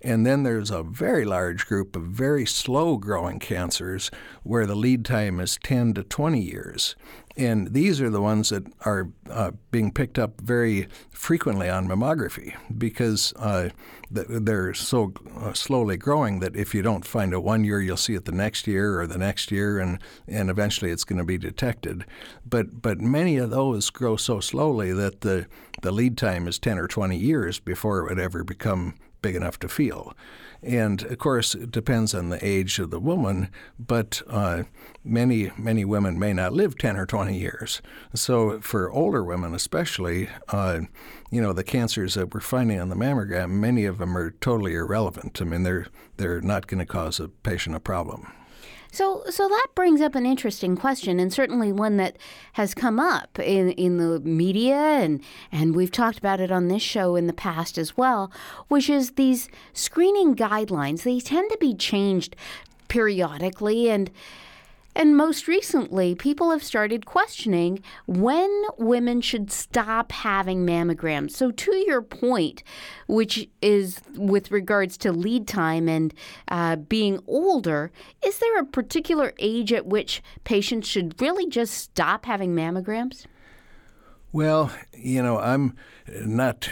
And 0.00 0.24
then 0.24 0.44
there's 0.44 0.70
a 0.70 0.82
very 0.82 1.26
large 1.26 1.66
group 1.66 1.94
of 1.94 2.04
very 2.04 2.46
slow 2.46 2.96
growing 2.96 3.38
cancers 3.38 4.10
where 4.42 4.64
the 4.64 4.74
lead 4.74 5.04
time 5.04 5.19
is 5.28 5.58
10 5.62 5.94
to 5.94 6.02
20 6.02 6.40
years. 6.40 6.96
And 7.36 7.72
these 7.72 8.00
are 8.00 8.10
the 8.10 8.20
ones 8.20 8.50
that 8.50 8.66
are 8.84 9.08
uh, 9.30 9.52
being 9.70 9.92
picked 9.92 10.18
up 10.18 10.40
very 10.40 10.88
frequently 11.10 11.68
on 11.68 11.88
mammography 11.88 12.54
because 12.76 13.32
uh, 13.36 13.70
they're 14.10 14.74
so 14.74 15.12
uh, 15.36 15.52
slowly 15.52 15.96
growing 15.96 16.40
that 16.40 16.56
if 16.56 16.74
you 16.74 16.82
don't 16.82 17.06
find 17.06 17.32
it 17.32 17.42
one 17.42 17.64
year, 17.64 17.80
you'll 17.80 17.96
see 17.96 18.14
it 18.14 18.24
the 18.24 18.32
next 18.32 18.66
year 18.66 19.00
or 19.00 19.06
the 19.06 19.18
next 19.18 19.50
year, 19.50 19.78
and, 19.78 20.00
and 20.26 20.50
eventually 20.50 20.90
it's 20.90 21.04
going 21.04 21.18
to 21.18 21.24
be 21.24 21.38
detected. 21.38 22.04
But, 22.44 22.82
but 22.82 23.00
many 23.00 23.36
of 23.36 23.50
those 23.50 23.90
grow 23.90 24.16
so 24.16 24.40
slowly 24.40 24.92
that 24.92 25.20
the, 25.20 25.46
the 25.82 25.92
lead 25.92 26.18
time 26.18 26.48
is 26.48 26.58
10 26.58 26.78
or 26.78 26.88
20 26.88 27.16
years 27.16 27.58
before 27.58 28.00
it 28.00 28.08
would 28.10 28.18
ever 28.18 28.44
become 28.44 28.96
big 29.22 29.36
enough 29.36 29.58
to 29.60 29.68
feel. 29.68 30.14
And 30.62 31.02
of 31.04 31.18
course, 31.18 31.54
it 31.54 31.70
depends 31.70 32.14
on 32.14 32.28
the 32.28 32.44
age 32.44 32.78
of 32.78 32.90
the 32.90 33.00
woman, 33.00 33.50
but 33.78 34.22
uh, 34.28 34.64
many, 35.02 35.50
many 35.56 35.84
women 35.84 36.18
may 36.18 36.32
not 36.32 36.52
live 36.52 36.76
10 36.76 36.96
or 36.96 37.06
20 37.06 37.38
years. 37.38 37.80
So, 38.14 38.60
for 38.60 38.90
older 38.90 39.24
women 39.24 39.54
especially, 39.54 40.28
uh, 40.48 40.80
you 41.30 41.40
know, 41.40 41.52
the 41.52 41.64
cancers 41.64 42.14
that 42.14 42.34
we're 42.34 42.40
finding 42.40 42.78
on 42.78 42.90
the 42.90 42.96
mammogram, 42.96 43.50
many 43.50 43.84
of 43.86 43.98
them 43.98 44.16
are 44.16 44.32
totally 44.32 44.74
irrelevant. 44.74 45.40
I 45.40 45.44
mean, 45.44 45.62
they're, 45.62 45.86
they're 46.18 46.40
not 46.40 46.66
going 46.66 46.80
to 46.80 46.86
cause 46.86 47.20
a 47.20 47.28
patient 47.28 47.76
a 47.76 47.80
problem. 47.80 48.30
So, 48.92 49.22
so 49.30 49.48
that 49.48 49.68
brings 49.74 50.00
up 50.00 50.14
an 50.14 50.26
interesting 50.26 50.76
question, 50.76 51.20
and 51.20 51.32
certainly 51.32 51.72
one 51.72 51.96
that 51.98 52.16
has 52.54 52.74
come 52.74 52.98
up 52.98 53.38
in, 53.38 53.70
in 53.72 53.98
the 53.98 54.18
media, 54.20 54.74
and, 54.74 55.22
and 55.52 55.76
we've 55.76 55.92
talked 55.92 56.18
about 56.18 56.40
it 56.40 56.50
on 56.50 56.68
this 56.68 56.82
show 56.82 57.14
in 57.14 57.28
the 57.28 57.32
past 57.32 57.78
as 57.78 57.96
well, 57.96 58.32
which 58.68 58.90
is 58.90 59.12
these 59.12 59.48
screening 59.72 60.34
guidelines. 60.34 61.04
They 61.04 61.20
tend 61.20 61.50
to 61.52 61.58
be 61.58 61.74
changed 61.74 62.34
periodically, 62.88 63.88
and 63.88 64.10
and 64.94 65.16
most 65.16 65.46
recently, 65.46 66.14
people 66.14 66.50
have 66.50 66.64
started 66.64 67.06
questioning 67.06 67.82
when 68.06 68.50
women 68.76 69.20
should 69.20 69.52
stop 69.52 70.10
having 70.10 70.66
mammograms. 70.66 71.30
So, 71.30 71.50
to 71.50 71.76
your 71.86 72.02
point, 72.02 72.62
which 73.06 73.48
is 73.62 74.00
with 74.16 74.50
regards 74.50 74.96
to 74.98 75.12
lead 75.12 75.46
time 75.46 75.88
and 75.88 76.12
uh, 76.48 76.76
being 76.76 77.20
older, 77.26 77.92
is 78.24 78.38
there 78.38 78.58
a 78.58 78.64
particular 78.64 79.32
age 79.38 79.72
at 79.72 79.86
which 79.86 80.22
patients 80.44 80.88
should 80.88 81.20
really 81.20 81.48
just 81.48 81.74
stop 81.74 82.26
having 82.26 82.54
mammograms? 82.54 83.26
Well, 84.32 84.70
you 84.96 85.22
know, 85.22 85.38
I'm 85.38 85.74
not 86.08 86.68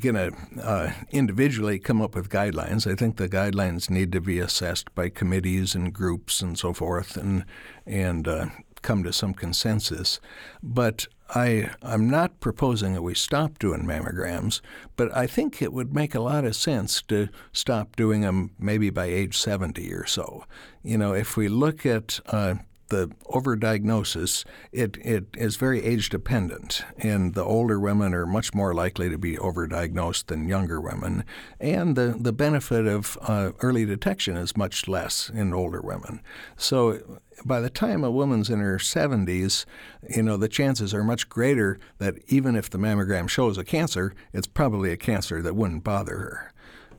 going 0.00 0.14
to 0.14 0.32
uh, 0.62 0.92
individually 1.10 1.80
come 1.80 2.00
up 2.00 2.14
with 2.14 2.28
guidelines. 2.28 2.90
I 2.90 2.94
think 2.94 3.16
the 3.16 3.28
guidelines 3.28 3.90
need 3.90 4.12
to 4.12 4.20
be 4.20 4.38
assessed 4.38 4.94
by 4.94 5.08
committees 5.08 5.74
and 5.74 5.92
groups 5.92 6.40
and 6.40 6.56
so 6.56 6.72
forth, 6.72 7.16
and 7.16 7.44
and 7.84 8.28
uh, 8.28 8.46
come 8.82 9.02
to 9.02 9.12
some 9.12 9.34
consensus. 9.34 10.20
But 10.62 11.08
I 11.34 11.70
I'm 11.82 12.08
not 12.08 12.38
proposing 12.38 12.94
that 12.94 13.02
we 13.02 13.14
stop 13.14 13.58
doing 13.58 13.82
mammograms, 13.84 14.60
but 14.94 15.14
I 15.16 15.26
think 15.26 15.60
it 15.60 15.72
would 15.72 15.92
make 15.92 16.14
a 16.14 16.20
lot 16.20 16.44
of 16.44 16.54
sense 16.54 17.02
to 17.02 17.28
stop 17.52 17.96
doing 17.96 18.20
them 18.20 18.52
maybe 18.56 18.88
by 18.90 19.06
age 19.06 19.36
70 19.36 19.92
or 19.92 20.06
so. 20.06 20.44
You 20.84 20.96
know, 20.96 21.12
if 21.12 21.36
we 21.36 21.48
look 21.48 21.84
at 21.84 22.20
uh, 22.26 22.54
the 22.90 23.08
overdiagnosis, 23.26 24.44
it, 24.72 24.96
it 24.98 25.26
is 25.36 25.56
very 25.56 25.82
age 25.82 26.10
dependent, 26.10 26.82
and 26.98 27.34
the 27.34 27.42
older 27.42 27.80
women 27.80 28.14
are 28.14 28.26
much 28.26 28.52
more 28.54 28.74
likely 28.74 29.08
to 29.08 29.18
be 29.18 29.36
overdiagnosed 29.36 30.26
than 30.26 30.46
younger 30.46 30.80
women. 30.80 31.24
And 31.58 31.96
the, 31.96 32.16
the 32.18 32.32
benefit 32.32 32.86
of 32.86 33.16
uh, 33.22 33.52
early 33.60 33.86
detection 33.86 34.36
is 34.36 34.56
much 34.56 34.86
less 34.86 35.30
in 35.30 35.54
older 35.54 35.80
women. 35.80 36.20
So 36.56 37.20
by 37.44 37.60
the 37.60 37.70
time 37.70 38.04
a 38.04 38.10
woman's 38.10 38.50
in 38.50 38.60
her 38.60 38.76
70s, 38.76 39.64
you 40.08 40.22
know, 40.22 40.36
the 40.36 40.48
chances 40.48 40.92
are 40.92 41.04
much 41.04 41.28
greater 41.28 41.78
that 41.98 42.16
even 42.28 42.56
if 42.56 42.70
the 42.70 42.78
mammogram 42.78 43.28
shows 43.28 43.56
a 43.58 43.64
cancer, 43.64 44.14
it's 44.32 44.46
probably 44.46 44.92
a 44.92 44.96
cancer 44.96 45.40
that 45.42 45.56
wouldn't 45.56 45.84
bother 45.84 46.18
her. 46.18 46.52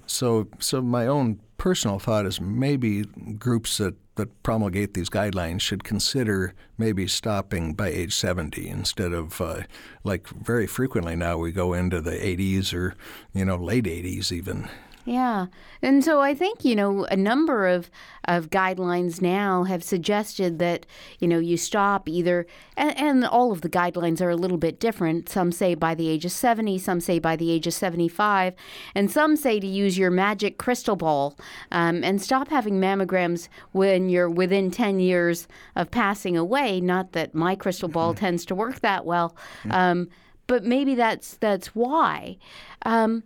So, 0.05 0.47
so 0.59 0.81
my 0.81 1.07
own 1.07 1.39
personal 1.57 1.99
thought 1.99 2.25
is 2.25 2.41
maybe 2.41 3.03
groups 3.37 3.77
that 3.77 3.95
that 4.21 4.43
promulgate 4.43 4.93
these 4.93 5.09
guidelines 5.09 5.61
should 5.61 5.83
consider 5.83 6.53
maybe 6.77 7.07
stopping 7.07 7.73
by 7.73 7.87
age 7.87 8.13
70 8.13 8.69
instead 8.69 9.13
of 9.13 9.41
uh, 9.41 9.61
like 10.03 10.27
very 10.29 10.67
frequently 10.67 11.15
now 11.15 11.37
we 11.39 11.51
go 11.51 11.73
into 11.73 11.99
the 11.99 12.11
80s 12.11 12.71
or 12.71 12.93
you 13.33 13.43
know 13.43 13.55
late 13.55 13.85
80s 13.85 14.31
even 14.31 14.69
yeah. 15.05 15.47
And 15.81 16.03
so 16.03 16.21
I 16.21 16.33
think, 16.35 16.63
you 16.63 16.75
know, 16.75 17.05
a 17.05 17.15
number 17.15 17.67
of, 17.67 17.89
of 18.25 18.49
guidelines 18.49 19.21
now 19.21 19.63
have 19.63 19.83
suggested 19.83 20.59
that, 20.59 20.85
you 21.19 21.27
know, 21.27 21.39
you 21.39 21.57
stop 21.57 22.07
either, 22.07 22.45
and, 22.77 22.97
and 22.97 23.25
all 23.25 23.51
of 23.51 23.61
the 23.61 23.69
guidelines 23.69 24.21
are 24.21 24.29
a 24.29 24.35
little 24.35 24.57
bit 24.57 24.79
different. 24.79 25.27
Some 25.27 25.51
say 25.51 25.73
by 25.73 25.95
the 25.95 26.07
age 26.07 26.23
of 26.25 26.31
70, 26.31 26.77
some 26.77 26.99
say 26.99 27.17
by 27.17 27.35
the 27.35 27.51
age 27.51 27.65
of 27.65 27.73
75, 27.73 28.53
and 28.93 29.09
some 29.09 29.35
say 29.35 29.59
to 29.59 29.67
use 29.67 29.97
your 29.97 30.11
magic 30.11 30.57
crystal 30.57 30.95
ball 30.95 31.37
um, 31.71 32.03
and 32.03 32.21
stop 32.21 32.49
having 32.49 32.79
mammograms 32.79 33.47
when 33.71 34.09
you're 34.09 34.29
within 34.29 34.69
10 34.69 34.99
years 34.99 35.47
of 35.75 35.89
passing 35.89 36.37
away. 36.37 36.79
Not 36.79 37.13
that 37.13 37.33
my 37.33 37.55
crystal 37.55 37.89
ball 37.89 38.13
mm-hmm. 38.13 38.25
tends 38.25 38.45
to 38.45 38.55
work 38.55 38.81
that 38.81 39.05
well, 39.05 39.35
mm-hmm. 39.63 39.71
um, 39.71 40.09
but 40.45 40.63
maybe 40.63 40.95
that's, 40.95 41.37
that's 41.37 41.67
why. 41.67 42.37
Um, 42.83 43.23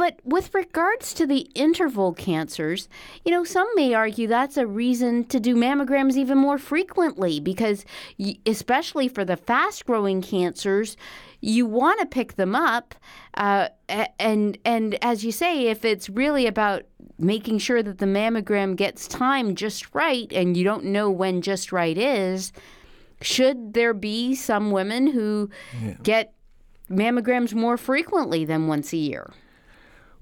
but 0.00 0.18
with 0.24 0.54
regards 0.54 1.12
to 1.12 1.26
the 1.26 1.40
interval 1.54 2.14
cancers, 2.14 2.88
you 3.22 3.30
know, 3.30 3.44
some 3.44 3.68
may 3.74 3.92
argue 3.92 4.26
that's 4.26 4.56
a 4.56 4.66
reason 4.66 5.24
to 5.24 5.38
do 5.38 5.54
mammograms 5.54 6.16
even 6.16 6.38
more 6.38 6.56
frequently 6.56 7.38
because, 7.38 7.84
especially 8.46 9.08
for 9.08 9.26
the 9.26 9.36
fast 9.36 9.84
growing 9.84 10.22
cancers, 10.22 10.96
you 11.42 11.66
want 11.66 12.00
to 12.00 12.06
pick 12.06 12.36
them 12.36 12.56
up. 12.56 12.94
Uh, 13.34 13.68
and, 14.18 14.56
and 14.64 14.96
as 15.04 15.22
you 15.22 15.32
say, 15.32 15.66
if 15.66 15.84
it's 15.84 16.08
really 16.08 16.46
about 16.46 16.84
making 17.18 17.58
sure 17.58 17.82
that 17.82 17.98
the 17.98 18.06
mammogram 18.06 18.76
gets 18.76 19.06
timed 19.06 19.58
just 19.58 19.94
right 19.94 20.32
and 20.32 20.56
you 20.56 20.64
don't 20.64 20.86
know 20.86 21.10
when 21.10 21.42
just 21.42 21.72
right 21.72 21.98
is, 21.98 22.54
should 23.20 23.74
there 23.74 23.92
be 23.92 24.34
some 24.34 24.70
women 24.70 25.08
who 25.08 25.50
yeah. 25.78 25.94
get 26.02 26.32
mammograms 26.88 27.52
more 27.52 27.76
frequently 27.76 28.46
than 28.46 28.66
once 28.66 28.94
a 28.94 28.96
year? 28.96 29.30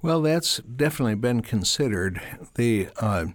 Well, 0.00 0.23
that's 0.23 0.59
definitely 0.59 1.17
been 1.17 1.43
considered. 1.43 2.21
The 2.55 2.88
uh, 3.00 3.26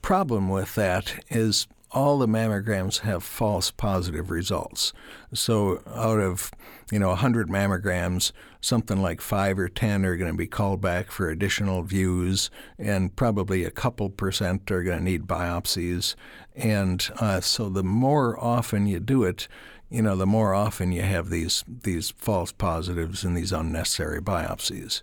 problem 0.00 0.48
with 0.48 0.74
that 0.74 1.22
is 1.28 1.66
all 1.90 2.18
the 2.18 2.26
mammograms 2.26 3.00
have 3.00 3.22
false 3.22 3.70
positive 3.70 4.30
results. 4.30 4.94
So 5.34 5.82
out 5.86 6.18
of 6.18 6.50
you 6.90 6.98
know 6.98 7.08
100 7.08 7.48
mammograms, 7.48 8.32
something 8.62 9.02
like 9.02 9.20
5 9.20 9.58
or 9.58 9.68
10 9.68 10.06
are 10.06 10.16
going 10.16 10.30
to 10.30 10.36
be 10.36 10.46
called 10.46 10.80
back 10.80 11.10
for 11.10 11.28
additional 11.28 11.82
views 11.82 12.50
and 12.78 13.14
probably 13.14 13.64
a 13.64 13.70
couple 13.70 14.08
percent 14.08 14.70
are 14.70 14.82
going 14.82 14.98
to 14.98 15.04
need 15.04 15.26
biopsies. 15.26 16.14
And 16.56 17.06
uh, 17.20 17.40
so 17.40 17.68
the 17.68 17.84
more 17.84 18.42
often 18.42 18.86
you 18.86 18.98
do 18.98 19.24
it, 19.24 19.46
you 19.90 20.00
know, 20.00 20.16
the 20.16 20.26
more 20.26 20.54
often 20.54 20.90
you 20.90 21.02
have 21.02 21.28
these 21.28 21.64
these 21.68 22.12
false 22.16 22.50
positives 22.50 23.24
and 23.24 23.36
these 23.36 23.52
unnecessary 23.52 24.22
biopsies 24.22 25.02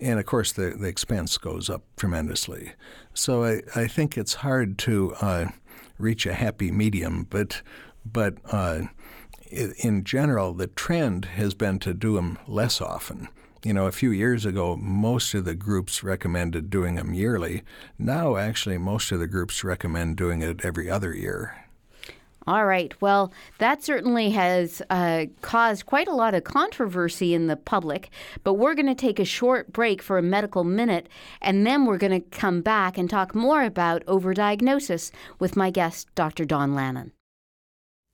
and 0.00 0.18
of 0.18 0.26
course 0.26 0.52
the, 0.52 0.70
the 0.78 0.88
expense 0.88 1.38
goes 1.38 1.70
up 1.70 1.82
tremendously. 1.96 2.72
So 3.14 3.44
I, 3.44 3.62
I 3.74 3.86
think 3.86 4.16
it's 4.16 4.34
hard 4.34 4.78
to 4.78 5.14
uh, 5.20 5.46
reach 5.98 6.26
a 6.26 6.34
happy 6.34 6.70
medium, 6.70 7.26
but 7.28 7.62
but 8.04 8.34
uh, 8.50 8.82
in 9.50 10.04
general 10.04 10.52
the 10.52 10.66
trend 10.66 11.26
has 11.26 11.54
been 11.54 11.78
to 11.80 11.94
do 11.94 12.14
them 12.14 12.38
less 12.46 12.80
often. 12.80 13.28
You 13.64 13.72
know, 13.72 13.86
a 13.86 13.92
few 13.92 14.10
years 14.10 14.44
ago, 14.44 14.76
most 14.76 15.32
of 15.32 15.46
the 15.46 15.54
groups 15.54 16.02
recommended 16.02 16.68
doing 16.68 16.96
them 16.96 17.14
yearly. 17.14 17.62
Now, 17.98 18.36
actually, 18.36 18.76
most 18.76 19.10
of 19.10 19.20
the 19.20 19.26
groups 19.26 19.64
recommend 19.64 20.18
doing 20.18 20.42
it 20.42 20.66
every 20.66 20.90
other 20.90 21.14
year. 21.14 21.63
All 22.46 22.66
right. 22.66 22.92
Well, 23.00 23.32
that 23.58 23.82
certainly 23.82 24.30
has 24.30 24.82
uh, 24.90 25.26
caused 25.40 25.86
quite 25.86 26.08
a 26.08 26.14
lot 26.14 26.34
of 26.34 26.44
controversy 26.44 27.32
in 27.32 27.46
the 27.46 27.56
public. 27.56 28.10
But 28.42 28.54
we're 28.54 28.74
going 28.74 28.86
to 28.86 28.94
take 28.94 29.18
a 29.18 29.24
short 29.24 29.72
break 29.72 30.02
for 30.02 30.18
a 30.18 30.22
medical 30.22 30.62
minute, 30.64 31.08
and 31.40 31.66
then 31.66 31.86
we're 31.86 31.98
going 31.98 32.20
to 32.20 32.28
come 32.28 32.60
back 32.60 32.98
and 32.98 33.08
talk 33.08 33.34
more 33.34 33.62
about 33.62 34.04
overdiagnosis 34.04 35.10
with 35.38 35.56
my 35.56 35.70
guest, 35.70 36.08
Dr. 36.14 36.44
Don 36.44 36.74
Lannin. 36.74 37.12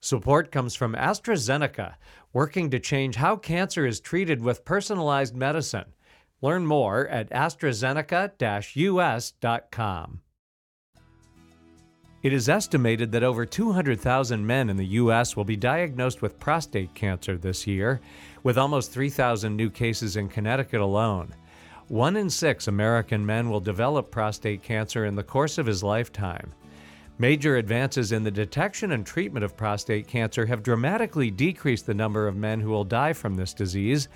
Support 0.01 0.51
comes 0.51 0.75
from 0.75 0.95
AstraZeneca, 0.95 1.95
working 2.33 2.71
to 2.71 2.79
change 2.79 3.17
how 3.17 3.35
cancer 3.35 3.85
is 3.85 3.99
treated 3.99 4.41
with 4.41 4.65
personalized 4.65 5.35
medicine. 5.35 5.93
Learn 6.41 6.65
more 6.65 7.07
at 7.07 7.29
AstraZeneca 7.29 8.31
US.com. 8.75 10.21
It 12.23 12.33
is 12.33 12.47
estimated 12.47 13.11
that 13.11 13.23
over 13.23 13.47
200,000 13.47 14.45
men 14.45 14.69
in 14.69 14.77
the 14.77 14.85
U.S. 14.85 15.35
will 15.35 15.43
be 15.43 15.55
diagnosed 15.55 16.21
with 16.21 16.39
prostate 16.39 16.93
cancer 16.93 17.35
this 17.35 17.65
year, 17.65 17.99
with 18.43 18.59
almost 18.59 18.91
3,000 18.91 19.55
new 19.55 19.71
cases 19.71 20.15
in 20.15 20.29
Connecticut 20.29 20.81
alone. 20.81 21.33
One 21.87 22.15
in 22.15 22.29
six 22.29 22.67
American 22.67 23.25
men 23.25 23.49
will 23.49 23.59
develop 23.59 24.11
prostate 24.11 24.61
cancer 24.61 25.05
in 25.05 25.15
the 25.15 25.23
course 25.23 25.57
of 25.57 25.65
his 25.65 25.83
lifetime. 25.83 26.53
Major 27.17 27.57
advances 27.57 28.11
in 28.11 28.23
the 28.23 28.31
detection 28.31 28.91
and 28.91 29.05
treatment 29.05 29.43
of 29.43 29.57
prostate 29.57 30.07
cancer 30.07 30.45
have 30.45 30.63
dramatically 30.63 31.31
decreased 31.31 31.87
the 31.87 31.93
number 31.93 32.27
of 32.27 32.35
men 32.35 32.61
who 32.61 32.69
will 32.69 32.83
die 32.83 33.13
from 33.13 33.35
this 33.35 33.53
disease 33.53 34.09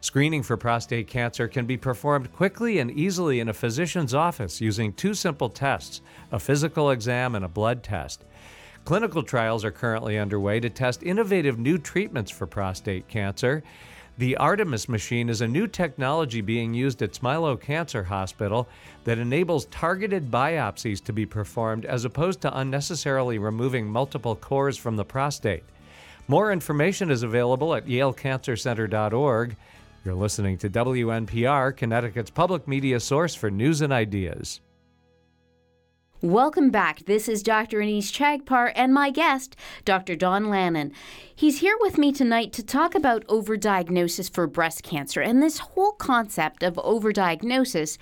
Screening 0.00 0.44
for 0.44 0.56
prostate 0.56 1.08
cancer 1.08 1.48
can 1.48 1.66
be 1.66 1.76
performed 1.76 2.32
quickly 2.32 2.78
and 2.78 2.90
easily 2.90 3.40
in 3.40 3.48
a 3.48 3.52
physician's 3.52 4.14
office 4.14 4.60
using 4.60 4.92
two 4.92 5.12
simple 5.12 5.48
tests 5.48 6.00
a 6.30 6.38
physical 6.38 6.90
exam 6.90 7.34
and 7.34 7.44
a 7.44 7.48
blood 7.48 7.82
test. 7.82 8.22
Clinical 8.84 9.22
trials 9.22 9.64
are 9.64 9.70
currently 9.70 10.16
underway 10.16 10.60
to 10.60 10.70
test 10.70 11.02
innovative 11.02 11.58
new 11.58 11.78
treatments 11.78 12.30
for 12.30 12.46
prostate 12.46 13.08
cancer. 13.08 13.62
The 14.18 14.36
Artemis 14.36 14.88
machine 14.88 15.28
is 15.28 15.40
a 15.40 15.48
new 15.48 15.66
technology 15.66 16.40
being 16.40 16.74
used 16.74 17.02
at 17.02 17.12
Smilow 17.12 17.60
Cancer 17.60 18.04
Hospital 18.04 18.68
that 19.04 19.18
enables 19.18 19.66
targeted 19.66 20.30
biopsies 20.30 21.02
to 21.04 21.12
be 21.12 21.26
performed 21.26 21.84
as 21.84 22.04
opposed 22.04 22.40
to 22.42 22.58
unnecessarily 22.58 23.38
removing 23.38 23.86
multiple 23.86 24.36
cores 24.36 24.76
from 24.76 24.96
the 24.96 25.04
prostate. 25.04 25.64
More 26.26 26.52
information 26.52 27.10
is 27.10 27.22
available 27.22 27.74
at 27.74 27.86
yalecancercenter.org. 27.86 29.56
You're 30.08 30.16
listening 30.16 30.56
to 30.60 30.70
WNPR, 30.70 31.76
Connecticut's 31.76 32.30
public 32.30 32.66
media 32.66 32.98
source 32.98 33.34
for 33.34 33.50
news 33.50 33.82
and 33.82 33.92
ideas. 33.92 34.62
Welcome 36.22 36.70
back. 36.70 37.00
This 37.04 37.28
is 37.28 37.42
Dr. 37.42 37.80
Anees 37.80 38.10
Chagpar 38.10 38.72
and 38.74 38.94
my 38.94 39.10
guest, 39.10 39.54
Dr. 39.84 40.16
Don 40.16 40.46
Lannin. 40.46 40.92
He's 41.36 41.60
here 41.60 41.76
with 41.80 41.98
me 41.98 42.10
tonight 42.10 42.54
to 42.54 42.62
talk 42.62 42.94
about 42.94 43.26
overdiagnosis 43.26 44.32
for 44.32 44.46
breast 44.46 44.82
cancer. 44.82 45.20
And 45.20 45.42
this 45.42 45.58
whole 45.58 45.92
concept 45.92 46.62
of 46.62 46.76
overdiagnosis 46.76 47.98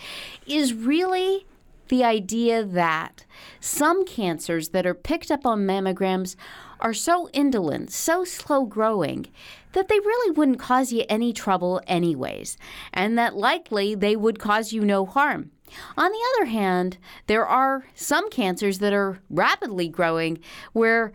is 0.47 0.75
really 0.75 1.45
the 1.89 2.05
idea 2.05 2.65
that 2.65 3.25
some 3.59 4.05
cancers 4.05 4.69
that 4.69 4.87
are 4.87 4.95
picked 4.95 5.33
up 5.33 5.45
on 5.45 5.67
mammograms 5.67 6.37
are 6.81 6.95
so 6.95 7.29
indolent, 7.33 7.93
so 7.93 8.25
slow 8.25 8.65
growing, 8.65 9.27
that 9.76 9.88
they 9.88 9.99
really 10.00 10.30
wouldn't 10.33 10.59
cause 10.59 10.90
you 10.90 11.04
any 11.06 11.35
trouble, 11.35 11.83
anyways, 11.87 12.56
and 12.95 13.18
that 13.18 13.37
likely 13.37 13.95
they 13.95 14.16
would 14.16 14.38
cause 14.38 14.73
you 14.73 14.83
no 14.83 15.04
harm. 15.04 15.50
On 15.99 16.11
the 16.11 16.25
other 16.35 16.47
hand, 16.47 16.97
there 17.26 17.47
are 17.47 17.85
some 17.95 18.30
cancers 18.30 18.78
that 18.78 18.95
are 18.95 19.21
rapidly 19.28 19.88
growing 19.88 20.38
where 20.73 21.12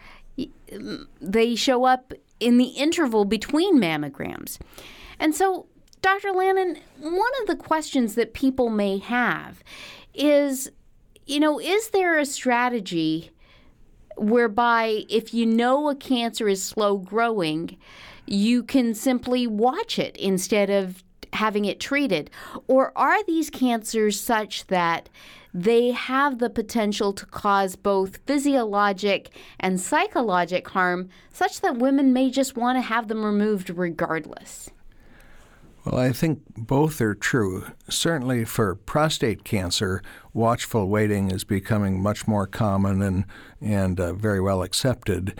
they 1.19 1.55
show 1.55 1.85
up 1.85 2.13
in 2.39 2.57
the 2.57 2.65
interval 2.65 3.25
between 3.25 3.79
mammograms. 3.79 4.59
And 5.19 5.33
so, 5.33 5.65
Dr. 6.03 6.29
Lannin, 6.29 6.77
one 6.99 7.31
of 7.41 7.47
the 7.47 7.55
questions 7.55 8.13
that 8.13 8.33
people 8.33 8.69
may 8.69 8.99
have 8.99 9.63
is 10.13 10.69
you 11.25 11.39
know, 11.39 11.59
is 11.59 11.89
there 11.89 12.19
a 12.19 12.25
strategy 12.25 13.31
whereby 14.17 15.05
if 15.09 15.33
you 15.33 15.45
know 15.45 15.89
a 15.89 15.95
cancer 15.95 16.47
is 16.47 16.61
slow 16.61 16.97
growing, 16.97 17.77
you 18.27 18.63
can 18.63 18.93
simply 18.93 19.47
watch 19.47 19.99
it 19.99 20.15
instead 20.17 20.69
of 20.69 21.03
having 21.33 21.65
it 21.65 21.79
treated? 21.79 22.29
Or 22.67 22.91
are 22.95 23.23
these 23.23 23.49
cancers 23.49 24.19
such 24.19 24.67
that 24.67 25.09
they 25.53 25.91
have 25.91 26.39
the 26.39 26.49
potential 26.49 27.11
to 27.13 27.25
cause 27.25 27.75
both 27.75 28.19
physiologic 28.25 29.29
and 29.59 29.79
psychologic 29.79 30.67
harm, 30.69 31.09
such 31.31 31.61
that 31.61 31.77
women 31.77 32.13
may 32.13 32.29
just 32.29 32.55
want 32.55 32.77
to 32.77 32.81
have 32.81 33.07
them 33.07 33.25
removed 33.25 33.69
regardless? 33.69 34.69
Well, 35.83 35.97
I 35.97 36.11
think 36.11 36.41
both 36.55 37.01
are 37.01 37.15
true. 37.15 37.65
Certainly 37.89 38.45
for 38.45 38.75
prostate 38.75 39.43
cancer, 39.43 40.03
watchful 40.31 40.87
waiting 40.87 41.31
is 41.31 41.43
becoming 41.43 42.01
much 42.01 42.27
more 42.27 42.45
common 42.45 43.01
and, 43.01 43.25
and 43.59 43.99
uh, 43.99 44.13
very 44.13 44.39
well 44.39 44.61
accepted. 44.61 45.39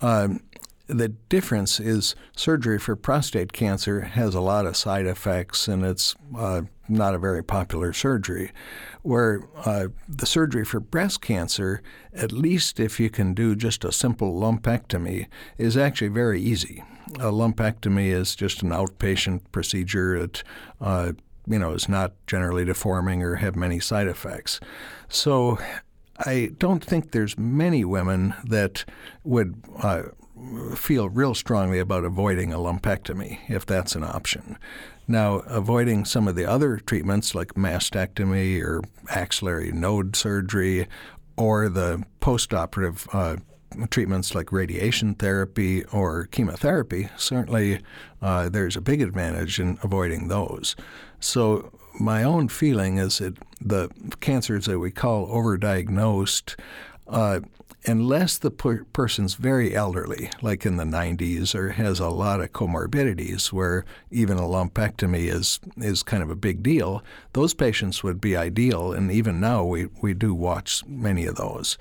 Um, 0.00 0.40
the 0.86 1.08
difference 1.08 1.80
is 1.80 2.14
surgery 2.36 2.78
for 2.78 2.94
prostate 2.94 3.52
cancer 3.52 4.02
has 4.02 4.34
a 4.34 4.40
lot 4.40 4.66
of 4.66 4.76
side 4.76 5.06
effects 5.06 5.66
and 5.66 5.84
it's 5.84 6.14
uh, 6.36 6.62
not 6.88 7.14
a 7.14 7.18
very 7.18 7.42
popular 7.42 7.92
surgery. 7.92 8.52
Where 9.02 9.48
uh, 9.64 9.88
the 10.08 10.26
surgery 10.26 10.64
for 10.64 10.80
breast 10.80 11.20
cancer, 11.20 11.82
at 12.14 12.32
least 12.32 12.78
if 12.78 13.00
you 13.00 13.10
can 13.10 13.34
do 13.34 13.54
just 13.56 13.84
a 13.84 13.92
simple 13.92 14.34
lumpectomy, 14.34 15.26
is 15.58 15.76
actually 15.76 16.08
very 16.08 16.40
easy. 16.40 16.82
A 17.16 17.30
lumpectomy 17.30 18.08
is 18.08 18.34
just 18.34 18.62
an 18.62 18.70
outpatient 18.70 19.42
procedure. 19.52 20.16
It 20.16 20.42
uh, 20.80 21.12
you 21.48 21.58
know 21.58 21.72
is 21.72 21.88
not 21.88 22.12
generally 22.26 22.64
deforming 22.64 23.22
or 23.22 23.36
have 23.36 23.54
many 23.54 23.78
side 23.78 24.08
effects. 24.08 24.58
So 25.08 25.58
I 26.18 26.50
don't 26.58 26.84
think 26.84 27.12
there's 27.12 27.38
many 27.38 27.84
women 27.84 28.34
that 28.44 28.84
would 29.22 29.62
uh, 29.82 30.02
feel 30.74 31.08
real 31.08 31.34
strongly 31.34 31.78
about 31.78 32.04
avoiding 32.04 32.52
a 32.52 32.58
lumpectomy 32.58 33.38
if 33.48 33.64
that's 33.64 33.94
an 33.94 34.04
option. 34.04 34.58
Now, 35.08 35.36
avoiding 35.46 36.04
some 36.04 36.26
of 36.28 36.34
the 36.34 36.44
other 36.44 36.78
treatments 36.78 37.34
like 37.34 37.54
mastectomy 37.54 38.60
or 38.62 38.82
axillary 39.08 39.72
node 39.72 40.16
surgery 40.16 40.88
or 41.36 41.68
the 41.68 42.04
postoperative 42.20 43.06
uh, 43.14 43.36
treatments 43.90 44.34
like 44.34 44.52
radiation 44.52 45.14
therapy 45.14 45.84
or 45.84 46.26
chemotherapy, 46.26 47.08
certainly 47.16 47.80
uh, 48.20 48.48
there's 48.48 48.76
a 48.76 48.80
big 48.80 49.00
advantage 49.00 49.60
in 49.60 49.78
avoiding 49.82 50.28
those. 50.28 50.76
So, 51.20 51.70
my 51.98 52.22
own 52.22 52.48
feeling 52.48 52.98
is 52.98 53.18
that 53.18 53.38
the 53.58 53.88
cancers 54.20 54.66
that 54.66 54.78
we 54.78 54.90
call 54.90 55.28
overdiagnosed 55.28 56.56
uh, 57.08 57.40
unless 57.86 58.36
the 58.38 58.50
per- 58.50 58.84
person's 58.92 59.34
very 59.34 59.74
elderly, 59.74 60.30
like 60.42 60.66
in 60.66 60.76
the 60.76 60.84
90s, 60.84 61.54
or 61.54 61.70
has 61.70 62.00
a 62.00 62.08
lot 62.08 62.40
of 62.40 62.52
comorbidities 62.52 63.52
where 63.52 63.84
even 64.10 64.38
a 64.38 64.42
lumpectomy 64.42 65.32
is, 65.32 65.60
is 65.78 66.02
kind 66.02 66.22
of 66.22 66.30
a 66.30 66.36
big 66.36 66.62
deal, 66.62 67.02
those 67.32 67.54
patients 67.54 68.02
would 68.02 68.20
be 68.20 68.36
ideal. 68.36 68.92
And 68.92 69.10
even 69.10 69.40
now, 69.40 69.64
we, 69.64 69.86
we 70.02 70.14
do 70.14 70.34
watch 70.34 70.84
many 70.86 71.26
of 71.26 71.36
those. 71.36 71.78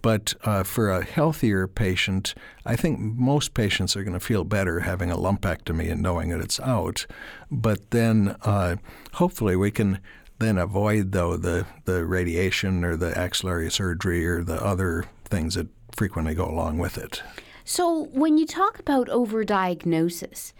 But 0.00 0.34
uh, 0.44 0.62
for 0.62 0.90
a 0.90 1.04
healthier 1.04 1.66
patient, 1.66 2.34
I 2.64 2.76
think 2.76 3.00
most 3.00 3.52
patients 3.54 3.96
are 3.96 4.04
going 4.04 4.18
to 4.18 4.24
feel 4.24 4.44
better 4.44 4.80
having 4.80 5.10
a 5.10 5.16
lumpectomy 5.16 5.90
and 5.90 6.00
knowing 6.00 6.28
that 6.30 6.40
it's 6.40 6.60
out. 6.60 7.04
But 7.50 7.90
then 7.90 8.36
uh, 8.42 8.76
hopefully 9.14 9.56
we 9.56 9.72
can 9.72 9.98
then 10.38 10.56
avoid 10.56 11.10
though 11.10 11.36
the, 11.36 11.66
the 11.84 12.04
radiation 12.04 12.84
or 12.84 12.96
the 12.96 13.16
axillary 13.18 13.70
surgery 13.70 14.24
or 14.24 14.44
the 14.44 14.64
other 14.64 15.04
things 15.28 15.54
that 15.54 15.68
frequently 15.92 16.34
go 16.34 16.44
along 16.44 16.78
with 16.78 16.98
it. 16.98 17.22
So, 17.64 18.04
when 18.12 18.38
you 18.38 18.46
talk 18.46 18.78
about 18.78 19.08
overdiagnosis, 19.08 20.52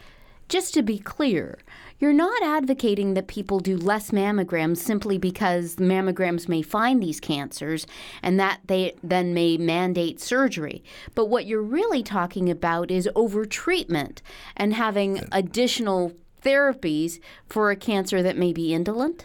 just 0.49 0.73
to 0.75 0.83
be 0.83 0.99
clear, 0.99 1.59
you're 1.99 2.13
not 2.13 2.43
advocating 2.43 3.15
that 3.15 3.29
people 3.29 3.61
do 3.61 3.77
less 3.77 4.11
mammograms 4.11 4.79
simply 4.79 5.19
because 5.19 5.77
mammograms 5.77 6.49
may 6.49 6.63
find 6.63 7.03
these 7.03 7.21
cancers 7.21 7.87
and 8.23 8.39
that 8.41 8.61
they 8.67 8.95
then 9.03 9.35
may 9.35 9.57
mandate 9.57 10.21
surgery. 10.21 10.83
But 11.15 11.27
what 11.27 11.47
you're 11.47 11.63
really 11.63 12.03
talking 12.03 12.49
about 12.49 12.91
is 12.91 13.09
overtreatment 13.15 14.21
and 14.57 14.75
having 14.75 15.23
additional 15.33 16.13
therapies 16.43 17.21
for 17.47 17.71
a 17.71 17.77
cancer 17.77 18.23
that 18.23 18.39
may 18.39 18.53
be 18.53 18.73
indolent? 18.73 19.25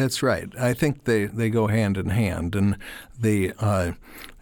That's 0.00 0.22
right. 0.22 0.48
I 0.58 0.72
think 0.72 1.04
they, 1.04 1.26
they 1.26 1.50
go 1.50 1.66
hand 1.66 1.98
in 1.98 2.08
hand. 2.08 2.56
And 2.56 2.78
the 3.18 3.52
uh, 3.58 3.92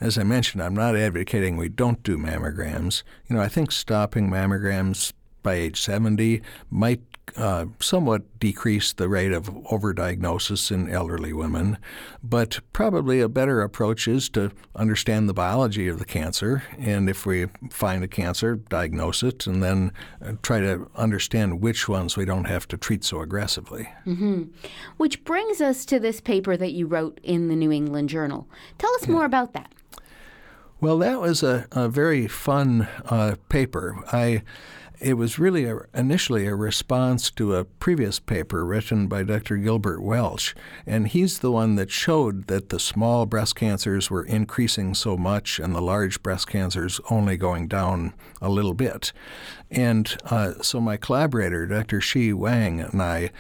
as 0.01 0.17
I 0.17 0.23
mentioned, 0.23 0.63
I'm 0.63 0.77
not 0.77 0.95
advocating 0.95 1.57
we 1.57 1.69
don't 1.69 2.01
do 2.05 2.17
mammograms. 2.17 3.03
You 3.27 3.35
know, 3.35 3.43
I 3.43 3.49
think 3.49 3.73
stopping 3.73 4.31
mammograms 4.31 5.13
by 5.43 5.55
age 5.55 5.81
70 5.81 6.43
might 6.71 7.01
uh, 7.37 7.67
somewhat 7.81 8.39
decrease 8.39 8.93
the 8.93 9.09
rate 9.09 9.33
of 9.33 9.47
overdiagnosis 9.65 10.71
in 10.71 10.89
elderly 10.91 11.33
women, 11.33 11.79
but 12.23 12.61
probably 12.73 13.21
a 13.21 13.29
better 13.29 13.61
approach 13.63 14.09
is 14.09 14.29
to 14.31 14.51
understand 14.75 15.29
the 15.29 15.35
biology 15.35 15.89
of 15.89 15.99
the 15.99 16.05
cancer, 16.05 16.63
and 16.79 17.09
if 17.09 17.27
we 17.27 17.47
find 17.71 18.03
a 18.05 18.09
cancer, 18.09 18.57
diagnose 18.57 19.23
it, 19.23 19.47
and 19.47 19.63
then 19.63 19.93
uh, 20.25 20.33
try 20.43 20.61
to 20.61 20.91
understand 20.95 21.61
which 21.61 21.89
ones 21.89 22.17
we 22.17 22.25
don't 22.25 22.47
have 22.47 22.67
to 22.69 22.77
treat 22.77 23.05
so 23.05 23.21
aggressively. 23.21 23.89
Mm-hmm. 24.07 24.45
Which 24.97 25.25
brings 25.25 25.61
us 25.61 25.85
to 25.87 25.99
this 25.99 26.21
paper 26.21 26.57
that 26.57 26.73
you 26.73 26.87
wrote 26.87 27.21
in 27.23 27.49
the 27.49 27.57
New 27.57 27.73
England 27.73 28.09
Journal. 28.09 28.49
Tell 28.79 28.95
us 28.95 29.07
yeah. 29.07 29.13
more 29.13 29.25
about 29.25 29.53
that. 29.53 29.73
Well, 30.81 30.99
that 30.99 31.21
was 31.21 31.43
a, 31.43 31.67
a 31.73 31.89
very 31.89 32.29
fun 32.29 32.87
uh, 33.07 33.35
paper. 33.49 33.97
I 34.13 34.43
it 35.01 35.15
was 35.15 35.39
really 35.39 35.65
a, 35.65 35.81
initially 35.95 36.47
a 36.47 36.55
response 36.55 37.31
to 37.33 37.55
a 37.55 37.65
previous 37.65 38.19
paper 38.19 38.65
written 38.65 39.07
by 39.07 39.23
Dr. 39.23 39.57
Gilbert 39.57 40.03
Welch, 40.03 40.55
and 40.87 41.09
he's 41.09 41.39
the 41.39 41.53
one 41.53 41.77
that 41.77 41.91
showed 41.91 42.47
that 42.49 42.69
the 42.69 42.81
small 42.81 43.27
breast 43.27 43.55
cancers 43.55 44.11
were 44.11 44.25
increasing 44.25 44.95
so 44.95 45.17
much 45.17 45.59
and 45.59 45.75
the 45.75 45.81
large 45.81 46.23
breast 46.23 46.49
cancers 46.49 47.01
only 47.11 47.37
going 47.37 47.69
down 47.69 48.15
a 48.41 48.49
little 48.49 48.75
bit. 48.75 49.13
And 49.71 50.17
uh, 50.25 50.55
so 50.63 50.81
my 50.81 50.97
collaborator, 50.97 51.67
Dr. 51.67 52.01
Shi 52.01 52.33
Wang, 52.33 52.81
and 52.81 53.03
I 53.03 53.31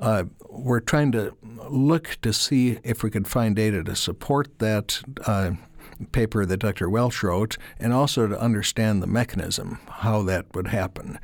uh, 0.00 0.24
were 0.48 0.80
trying 0.80 1.12
to 1.12 1.34
look 1.68 2.18
to 2.22 2.32
see 2.32 2.78
if 2.84 3.02
we 3.02 3.10
could 3.10 3.26
find 3.26 3.56
data 3.56 3.82
to 3.84 3.96
support 3.96 4.58
that 4.58 5.02
uh, 5.26 5.52
paper 6.12 6.44
that 6.46 6.58
Dr. 6.58 6.88
Welch 6.88 7.22
wrote, 7.22 7.56
and 7.78 7.92
also 7.92 8.26
to 8.26 8.40
understand 8.40 9.02
the 9.02 9.06
mechanism, 9.06 9.80
how 9.88 10.22
that 10.22 10.46
would 10.54 10.68
happen. 10.68 11.18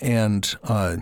And 0.00 0.54
uh, 0.64 0.98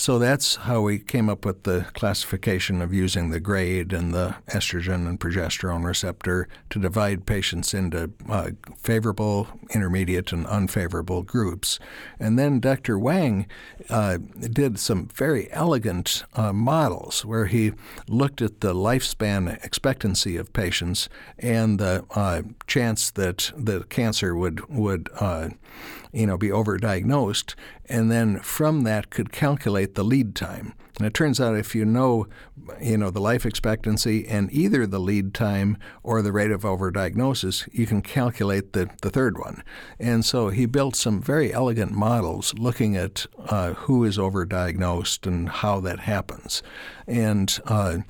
So 0.00 0.18
that's 0.18 0.56
how 0.56 0.80
we 0.80 0.98
came 0.98 1.28
up 1.28 1.44
with 1.44 1.64
the 1.64 1.84
classification 1.92 2.80
of 2.80 2.94
using 2.94 3.28
the 3.28 3.38
grade 3.38 3.92
and 3.92 4.14
the 4.14 4.34
estrogen 4.48 5.06
and 5.06 5.20
progesterone 5.20 5.84
receptor 5.84 6.48
to 6.70 6.78
divide 6.78 7.26
patients 7.26 7.74
into 7.74 8.10
uh, 8.26 8.52
favorable, 8.78 9.46
intermediate, 9.74 10.32
and 10.32 10.46
unfavorable 10.46 11.22
groups. 11.22 11.78
And 12.18 12.38
then 12.38 12.60
Dr. 12.60 12.98
Wang 12.98 13.46
uh, 13.90 14.16
did 14.40 14.78
some 14.78 15.08
very 15.08 15.52
elegant 15.52 16.24
uh, 16.32 16.54
models 16.54 17.26
where 17.26 17.44
he 17.44 17.72
looked 18.08 18.40
at 18.40 18.62
the 18.62 18.72
lifespan 18.72 19.62
expectancy 19.62 20.38
of 20.38 20.54
patients 20.54 21.10
and 21.38 21.78
the 21.78 22.06
uh, 22.14 22.40
chance 22.66 23.10
that 23.10 23.52
the 23.54 23.84
cancer 23.90 24.34
would 24.34 24.66
would 24.70 25.10
uh, 25.20 25.50
you 26.12 26.26
know 26.26 26.36
be 26.36 26.48
overdiagnosed, 26.48 27.54
and 27.86 28.10
then 28.10 28.40
from 28.40 28.82
that 28.82 29.10
could 29.10 29.32
calculate 29.32 29.94
the 29.94 30.04
lead 30.04 30.34
time. 30.34 30.74
And 31.00 31.06
it 31.06 31.14
turns 31.14 31.40
out 31.40 31.56
if 31.56 31.74
you 31.74 31.86
know, 31.86 32.26
you 32.78 32.98
know, 32.98 33.08
the 33.08 33.22
life 33.22 33.46
expectancy 33.46 34.28
and 34.28 34.52
either 34.52 34.86
the 34.86 34.98
lead 34.98 35.32
time 35.32 35.78
or 36.02 36.20
the 36.20 36.30
rate 36.30 36.50
of 36.50 36.60
overdiagnosis, 36.60 37.66
you 37.72 37.86
can 37.86 38.02
calculate 38.02 38.74
the, 38.74 38.90
the 39.00 39.08
third 39.08 39.38
one. 39.38 39.62
And 39.98 40.26
so 40.26 40.50
he 40.50 40.66
built 40.66 40.96
some 40.96 41.22
very 41.22 41.54
elegant 41.54 41.92
models 41.92 42.52
looking 42.58 42.96
at 42.96 43.24
uh, 43.38 43.72
who 43.72 44.04
is 44.04 44.18
overdiagnosed 44.18 45.26
and 45.26 45.48
how 45.48 45.80
that 45.80 46.00
happens. 46.00 46.62
And 47.06 47.58
uh, 47.64 48.00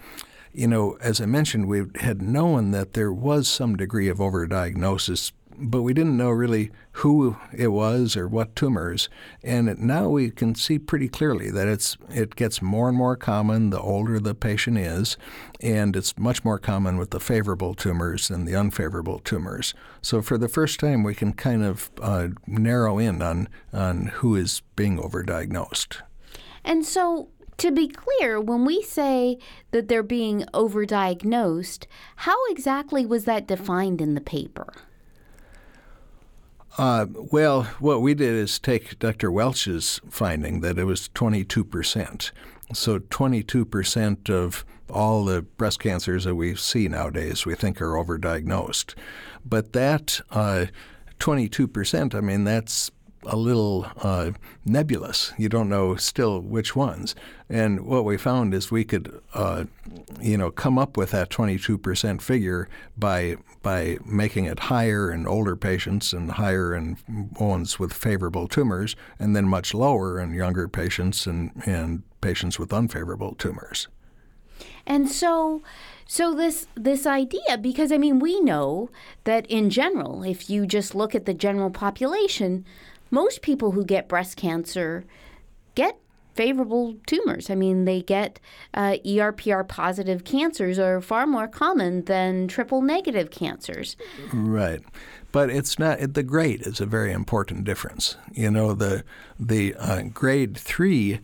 you 0.53 0.67
know, 0.67 0.99
as 1.01 1.21
I 1.21 1.27
mentioned, 1.27 1.69
we 1.69 1.85
had 2.01 2.21
known 2.21 2.73
that 2.73 2.95
there 2.95 3.13
was 3.13 3.47
some 3.47 3.77
degree 3.77 4.09
of 4.09 4.19
overdiagnosis 4.19 5.31
but 5.61 5.83
we 5.83 5.93
didn't 5.93 6.17
know 6.17 6.31
really 6.31 6.71
who 6.93 7.37
it 7.53 7.69
was 7.69 8.17
or 8.17 8.27
what 8.27 8.57
tumors. 8.57 9.09
And 9.43 9.79
now 9.79 10.09
we 10.09 10.31
can 10.31 10.55
see 10.55 10.79
pretty 10.79 11.09
clearly 11.09 11.51
that 11.51 11.69
it's 11.69 11.97
it 12.09 12.35
gets 12.35 12.63
more 12.63 12.89
and 12.89 12.97
more 12.97 13.17
common 13.17 13.71
the 13.71 13.81
older 13.81 14.19
the 14.19 14.35
patient 14.35 14.79
is, 14.79 15.17
and 15.61 15.95
it's 15.95 16.19
much 16.19 16.45
more 16.45 16.59
common 16.59 16.97
with 16.97 17.11
the 17.11 17.21
favorable 17.21 17.75
tumors 17.75 18.29
than 18.29 18.45
the 18.45 18.57
unfavorable 18.57 19.21
tumors. 19.21 19.75
So 20.01 20.23
for 20.23 20.39
the 20.39 20.49
first 20.49 20.81
time, 20.81 21.03
we 21.03 21.15
can 21.15 21.33
kind 21.35 21.63
of 21.63 21.91
uh, 22.01 22.29
narrow 22.47 22.99
in 22.99 23.21
on 23.23 23.49
on 23.73 24.07
who 24.07 24.35
is 24.35 24.63
being 24.77 24.99
overdiagnosed. 24.99 26.01
And 26.65 26.85
so 26.85 27.29
to 27.59 27.71
be 27.71 27.89
clear, 27.89 28.41
when 28.41 28.65
we 28.65 28.83
say 28.83 29.39
that 29.71 29.89
they're 29.89 30.03
being 30.03 30.45
overdiagnosed, 30.55 31.87
how 32.17 32.37
exactly 32.51 33.05
was 33.05 33.27
that 33.27 33.47
defined 33.47 34.01
in 34.01 34.15
the 34.15 34.21
paper? 34.23 34.73
Uh, 36.79 37.07
well, 37.11 37.65
what 37.79 38.01
we 38.01 38.15
did 38.15 38.35
is 38.35 38.59
take 38.59 38.99
Dr. 38.99 39.31
Welch's 39.31 40.01
finding 40.09 40.61
that 40.61 40.79
it 40.79 40.85
was 40.85 41.09
22%. 41.11 42.31
So 42.73 42.99
22% 43.01 44.31
of 44.31 44.65
all 44.89 45.25
the 45.25 45.43
breast 45.43 45.81
cancers 45.81 46.25
that 46.25 46.35
we 46.35 46.55
see 46.55 46.89
nowadays 46.89 47.45
we 47.47 47.55
think 47.55 47.81
are 47.81 47.93
overdiagnosed. 47.93 48.95
But 49.45 49.73
that 49.73 50.21
uh, 50.31 50.67
22%, 51.19 52.15
I 52.15 52.21
mean, 52.21 52.45
that's 52.45 52.91
a 53.25 53.37
little 53.37 53.87
uh, 54.03 54.31
nebulous. 54.65 55.33
You 55.37 55.49
don't 55.49 55.69
know 55.69 55.97
still 55.97 56.41
which 56.41 56.75
ones. 56.75 57.15
And 57.49 57.85
what 57.85 58.05
we 58.05 58.17
found 58.17 58.55
is 58.55 58.71
we 58.71 58.85
could, 58.85 59.21
uh, 59.35 59.65
you 60.21 60.39
know, 60.39 60.51
come 60.51 60.79
up 60.79 60.97
with 60.97 61.11
that 61.11 61.31
22% 61.31 62.23
figure 62.23 62.69
by 62.97 63.37
by 63.63 63.99
making 64.07 64.47
it 64.47 64.59
higher 64.59 65.13
in 65.13 65.27
older 65.27 65.55
patients 65.55 66.15
and 66.15 66.33
higher 66.33 66.75
in 66.75 66.97
ones 67.39 67.79
with 67.79 67.93
favorable 67.93 68.49
tumors, 68.49 68.97
and 69.19 69.37
then 69.37 69.47
much 69.47 69.75
lower 69.75 70.19
in 70.19 70.33
younger 70.33 70.67
patients 70.67 71.27
and, 71.27 71.51
and 71.67 72.03
patients 72.23 72.59
with 72.59 72.73
unfavorable 72.73 73.35
tumors. 73.35 73.89
And 74.87 75.11
so 75.11 75.63
so 76.07 76.35
this 76.35 76.67
this 76.75 77.07
idea 77.07 77.59
because 77.61 77.93
I 77.93 77.99
mean 77.99 78.19
we 78.19 78.41
know 78.41 78.91
that 79.25 79.47
in 79.47 79.71
general 79.71 80.23
if 80.23 80.51
you 80.51 80.67
just 80.67 80.95
look 80.95 81.15
at 81.15 81.27
the 81.27 81.35
general 81.35 81.71
population 81.71 82.65
most 83.11 83.43
people 83.43 83.73
who 83.73 83.85
get 83.85 84.09
breast 84.09 84.37
cancer 84.37 85.05
get 85.75 85.99
favorable 86.35 86.97
tumors. 87.07 87.51
I 87.51 87.55
mean, 87.55 87.85
they 87.85 88.03
get 88.03 88.41
uh, 88.73 88.97
ERPR 89.05 89.67
positive 89.67 90.25
cancers 90.25 90.79
are 90.79 91.01
far 91.01 91.27
more 91.27 91.49
common 91.49 92.05
than 92.05 92.49
triple 92.49 92.83
negative 92.83 93.31
cancers. 93.31 93.97
Right. 94.33 94.81
But 95.33 95.51
it's 95.51 95.79
not 95.79 96.15
the 96.15 96.23
grade 96.23 96.67
is 96.67 96.81
a 96.81 96.87
very 96.87 97.13
important 97.13 97.65
difference. 97.65 98.17
You 98.33 98.51
know, 98.51 98.75
the 98.75 99.05
the 99.39 99.75
uh, 99.75 100.03
grade 100.03 100.57
three 100.57 101.21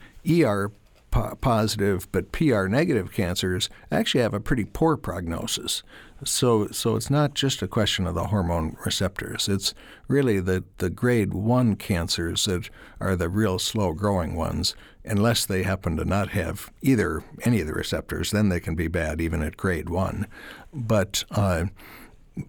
ER 1.16 1.36
positive 1.40 2.10
but 2.12 2.32
PR 2.32 2.66
negative 2.66 3.12
cancers 3.12 3.68
actually 3.90 4.22
have 4.22 4.34
a 4.34 4.40
pretty 4.40 4.64
poor 4.64 4.96
prognosis. 4.96 5.82
So, 6.24 6.68
so 6.68 6.96
it's 6.96 7.10
not 7.10 7.34
just 7.34 7.62
a 7.62 7.68
question 7.68 8.06
of 8.06 8.14
the 8.14 8.28
hormone 8.28 8.76
receptors. 8.84 9.48
It's 9.48 9.74
really 10.08 10.40
the, 10.40 10.64
the 10.78 10.88
grade 10.88 11.34
one 11.34 11.76
cancers 11.76 12.44
that 12.46 12.70
are 13.00 13.16
the 13.16 13.28
real 13.28 13.58
slow 13.58 13.92
growing 13.92 14.34
ones. 14.34 14.74
Unless 15.04 15.46
they 15.46 15.62
happen 15.62 15.96
to 15.98 16.04
not 16.04 16.30
have 16.30 16.70
either 16.82 17.22
any 17.44 17.60
of 17.60 17.66
the 17.66 17.74
receptors, 17.74 18.30
then 18.30 18.48
they 18.48 18.60
can 18.60 18.74
be 18.74 18.88
bad 18.88 19.20
even 19.20 19.42
at 19.42 19.56
grade 19.56 19.88
one. 19.88 20.26
But 20.72 21.24
uh, 21.30 21.66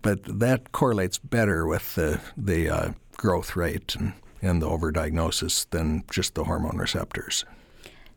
but 0.01 0.39
that 0.39 0.71
correlates 0.71 1.17
better 1.17 1.67
with 1.67 1.95
the 1.95 2.19
the 2.35 2.69
uh, 2.69 2.91
growth 3.15 3.55
rate 3.55 3.95
and, 3.95 4.13
and 4.41 4.61
the 4.61 4.67
overdiagnosis 4.67 5.69
than 5.69 6.03
just 6.09 6.35
the 6.35 6.45
hormone 6.45 6.77
receptors. 6.77 7.45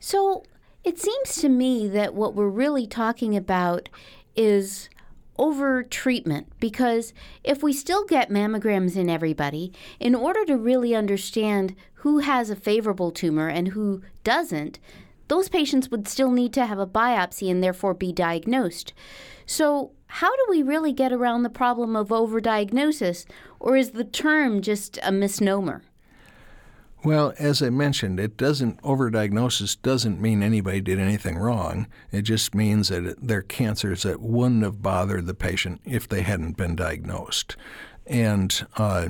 So 0.00 0.42
it 0.82 0.98
seems 0.98 1.36
to 1.36 1.48
me 1.48 1.86
that 1.88 2.14
what 2.14 2.34
we're 2.34 2.48
really 2.48 2.86
talking 2.86 3.36
about 3.36 3.88
is 4.34 4.88
over 5.38 5.82
treatment 5.82 6.46
because 6.58 7.14
if 7.44 7.62
we 7.62 7.72
still 7.72 8.04
get 8.04 8.30
mammograms 8.30 8.96
in 8.96 9.08
everybody, 9.08 9.72
in 9.98 10.14
order 10.14 10.44
to 10.46 10.56
really 10.56 10.94
understand 10.94 11.74
who 11.94 12.18
has 12.18 12.50
a 12.50 12.56
favorable 12.56 13.10
tumor 13.10 13.48
and 13.48 13.68
who 13.68 14.02
doesn't, 14.24 14.78
those 15.28 15.48
patients 15.48 15.90
would 15.90 16.08
still 16.08 16.30
need 16.30 16.52
to 16.52 16.66
have 16.66 16.78
a 16.78 16.86
biopsy 16.86 17.50
and 17.50 17.62
therefore 17.62 17.94
be 17.94 18.12
diagnosed. 18.12 18.92
So, 19.46 19.92
how 20.06 20.34
do 20.34 20.46
we 20.48 20.62
really 20.62 20.92
get 20.92 21.12
around 21.12 21.44
the 21.44 21.50
problem 21.50 21.94
of 21.94 22.08
overdiagnosis, 22.08 23.26
or 23.60 23.76
is 23.76 23.92
the 23.92 24.04
term 24.04 24.60
just 24.60 24.98
a 25.04 25.12
misnomer? 25.12 25.82
Well, 27.02 27.32
as 27.38 27.62
I 27.62 27.70
mentioned, 27.70 28.20
it 28.20 28.36
doesn't 28.36 28.82
overdiagnosis 28.82 29.80
doesn't 29.80 30.20
mean 30.20 30.42
anybody 30.42 30.82
did 30.82 30.98
anything 30.98 31.38
wrong. 31.38 31.86
It 32.12 32.22
just 32.22 32.54
means 32.54 32.88
that 32.88 33.16
they're 33.26 33.40
cancers 33.42 34.02
that 34.02 34.20
wouldn't 34.20 34.62
have 34.64 34.82
bothered 34.82 35.26
the 35.26 35.34
patient 35.34 35.80
if 35.86 36.06
they 36.06 36.20
hadn't 36.20 36.58
been 36.58 36.76
diagnosed. 36.76 37.56
And 38.06 38.66
uh, 38.76 39.08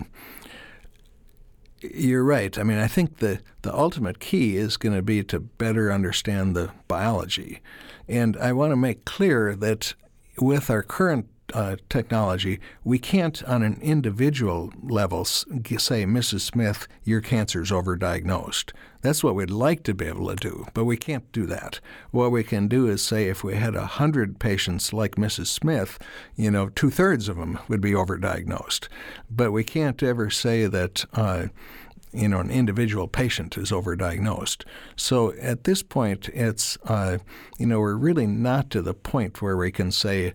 you're 1.80 2.22
right. 2.22 2.56
I 2.56 2.62
mean, 2.62 2.78
I 2.78 2.86
think 2.86 3.18
the, 3.18 3.40
the 3.62 3.74
ultimate 3.74 4.20
key 4.20 4.56
is 4.56 4.76
going 4.76 4.94
to 4.94 5.02
be 5.02 5.24
to 5.24 5.40
better 5.40 5.92
understand 5.92 6.54
the 6.54 6.70
biology. 6.86 7.60
And 8.06 8.36
I 8.36 8.52
want 8.52 8.70
to 8.70 8.76
make 8.76 9.04
clear 9.04 9.56
that 9.56 9.94
with 10.38 10.70
our 10.70 10.82
current 10.82 11.26
uh, 11.54 11.76
technology, 11.88 12.60
we 12.84 12.98
can't, 12.98 13.42
on 13.44 13.62
an 13.62 13.78
individual 13.82 14.72
level, 14.82 15.24
say, 15.24 15.50
Mrs. 16.04 16.40
Smith, 16.40 16.86
your 17.04 17.20
cancer's 17.20 17.70
overdiagnosed. 17.70 18.72
That's 19.02 19.24
what 19.24 19.34
we'd 19.34 19.50
like 19.50 19.82
to 19.84 19.94
be 19.94 20.06
able 20.06 20.28
to 20.28 20.36
do, 20.36 20.66
but 20.74 20.84
we 20.84 20.96
can't 20.96 21.30
do 21.32 21.46
that. 21.46 21.80
What 22.10 22.30
we 22.30 22.44
can 22.44 22.68
do 22.68 22.86
is 22.86 23.02
say 23.02 23.28
if 23.28 23.42
we 23.42 23.54
had 23.54 23.74
100 23.74 24.38
patients 24.38 24.92
like 24.92 25.16
Mrs. 25.16 25.46
Smith, 25.46 25.98
you 26.36 26.50
know, 26.50 26.68
two 26.68 26.90
thirds 26.90 27.28
of 27.28 27.36
them 27.36 27.58
would 27.68 27.80
be 27.80 27.92
overdiagnosed. 27.92 28.88
But 29.30 29.52
we 29.52 29.64
can't 29.64 30.02
ever 30.02 30.30
say 30.30 30.66
that. 30.66 31.04
Uh, 31.12 31.46
you 32.12 32.28
know, 32.28 32.40
an 32.40 32.50
individual 32.50 33.06
patient 33.06 33.56
is 33.56 33.70
overdiagnosed. 33.70 34.64
So 34.96 35.32
at 35.34 35.64
this 35.64 35.82
point, 35.82 36.28
it's, 36.30 36.76
uh, 36.84 37.18
you 37.58 37.66
know, 37.66 37.78
we're 37.78 37.94
really 37.94 38.26
not 38.26 38.70
to 38.70 38.82
the 38.82 38.94
point 38.94 39.40
where 39.40 39.56
we 39.56 39.70
can 39.70 39.92
say, 39.92 40.32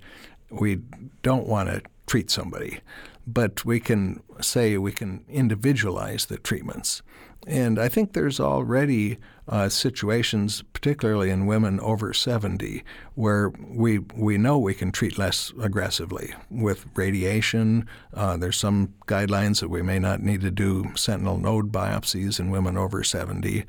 we 0.49 0.79
don't 1.21 1.47
want 1.47 1.69
to 1.69 1.81
treat 2.08 2.29
somebody, 2.29 2.79
but 3.25 3.65
we 3.65 3.79
can 3.79 4.21
say 4.41 4.77
we 4.77 4.91
can 4.91 5.25
individualize 5.29 6.25
the 6.25 6.38
treatments. 6.38 7.01
And 7.47 7.77
I 7.77 7.89
think 7.89 8.13
there's 8.13 8.39
already 8.39 9.19
uh, 9.47 9.69
situations, 9.69 10.63
particularly 10.73 11.29
in 11.29 11.45
women 11.45 11.79
over 11.79 12.12
70, 12.12 12.84
where 13.13 13.49
we 13.49 13.99
we 13.99 14.39
know 14.39 14.58
we 14.58 14.73
can 14.73 14.91
treat 14.91 15.19
less 15.19 15.53
aggressively 15.62 16.34
with 16.49 16.88
radiation. 16.95 17.88
Uh, 18.13 18.38
there's 18.38 18.58
some 18.58 18.95
guidelines 19.05 19.60
that 19.60 19.69
we 19.69 19.84
may 19.84 19.99
not 19.99 20.21
need 20.21 20.41
to 20.41 20.49
do 20.49 20.91
sentinel 20.95 21.38
node 21.38 21.71
biopsies 21.71 22.39
in 22.39 22.49
women 22.49 22.77
over 22.77 23.03
70, 23.03 23.63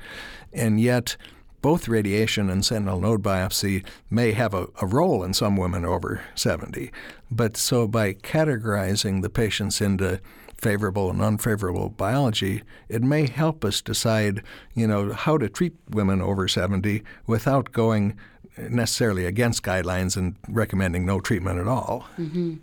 and 0.53 0.81
yet 0.81 1.15
both 1.61 1.87
radiation 1.87 2.49
and 2.49 2.63
sentinel 2.63 3.01
node 3.01 3.23
biopsy 3.23 3.83
may 4.09 4.31
have 4.31 4.53
a, 4.53 4.67
a, 4.81 4.85
role 4.85 5.23
in 5.23 5.33
some 5.33 5.57
women 5.57 5.83
over 5.83 6.21
70. 6.35 6.91
But 7.31 7.57
so 7.57 7.87
by 7.87 8.13
categorizing 8.13 9.21
the 9.21 9.29
patients 9.29 9.81
into 9.81 10.21
favorable 10.57 11.09
and 11.09 11.21
unfavorable 11.21 11.89
biology, 11.89 12.63
it 12.89 13.03
may 13.03 13.27
help 13.27 13.63
us 13.63 13.81
decide, 13.81 14.43
you 14.73 14.87
know, 14.87 15.13
how 15.13 15.37
to 15.37 15.49
treat 15.49 15.73
women 15.89 16.21
over 16.21 16.47
70 16.47 17.03
without 17.27 17.71
going 17.71 18.17
necessarily 18.57 19.25
against 19.25 19.63
guidelines 19.63 20.17
and 20.17 20.35
recommending 20.47 21.05
no 21.05 21.19
treatment 21.19 21.59
at 21.59 21.67
all. 21.67 22.07
Mm-hmm. 22.17 22.55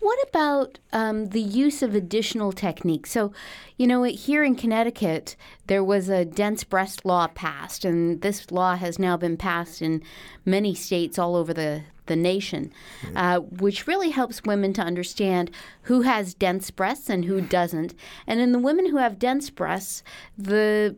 What 0.00 0.18
about 0.28 0.78
um, 0.92 1.26
the 1.26 1.40
use 1.40 1.82
of 1.82 1.94
additional 1.94 2.52
techniques? 2.52 3.10
So, 3.10 3.32
you 3.76 3.86
know, 3.86 4.04
here 4.04 4.44
in 4.44 4.54
Connecticut, 4.54 5.36
there 5.66 5.84
was 5.84 6.08
a 6.08 6.24
dense 6.24 6.64
breast 6.64 7.04
law 7.04 7.26
passed, 7.26 7.84
and 7.84 8.20
this 8.20 8.50
law 8.50 8.76
has 8.76 8.98
now 8.98 9.16
been 9.16 9.36
passed 9.36 9.82
in 9.82 10.02
many 10.44 10.74
states 10.74 11.18
all 11.18 11.34
over 11.34 11.52
the, 11.52 11.82
the 12.06 12.16
nation, 12.16 12.72
uh, 13.16 13.40
which 13.40 13.86
really 13.86 14.10
helps 14.10 14.42
women 14.44 14.72
to 14.74 14.82
understand 14.82 15.50
who 15.82 16.02
has 16.02 16.34
dense 16.34 16.70
breasts 16.70 17.10
and 17.10 17.24
who 17.24 17.40
doesn't. 17.40 17.94
And 18.26 18.40
in 18.40 18.52
the 18.52 18.58
women 18.58 18.90
who 18.90 18.96
have 18.96 19.18
dense 19.18 19.50
breasts, 19.50 20.02
the 20.36 20.96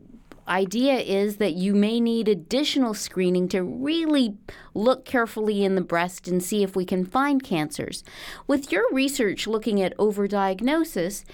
idea 0.49 0.99
is 0.99 1.37
that 1.37 1.55
you 1.55 1.75
may 1.75 2.01
need 2.01 2.29
additional 2.29 2.95
screening 2.95 3.49
to 3.49 3.63
really 3.63 4.37
look 4.75 5.05
carefully 5.05 5.65
in 5.65 5.75
the 5.75 5.81
breast 5.81 6.29
and 6.29 6.43
see 6.43 6.63
if 6.63 6.75
we 6.75 6.85
can 6.85 7.05
find 7.05 7.43
cancers. 7.43 8.03
With 8.47 8.73
your 8.73 8.85
research 8.93 9.47
looking 9.47 9.81
at 9.81 9.97
overdiagnosis, 9.97 11.25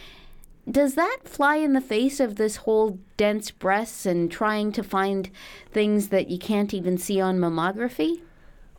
does 0.68 0.94
that 0.94 1.18
fly 1.24 1.56
in 1.56 1.74
the 1.74 1.80
face 1.80 2.18
of 2.18 2.36
this 2.36 2.56
whole 2.56 2.98
dense 3.16 3.50
breasts 3.50 4.04
and 4.04 4.30
trying 4.30 4.72
to 4.72 4.82
find 4.82 5.30
things 5.70 6.08
that 6.08 6.28
you 6.28 6.38
can't 6.38 6.74
even 6.74 6.98
see 6.98 7.20
on 7.20 7.38
mammography? 7.38 8.20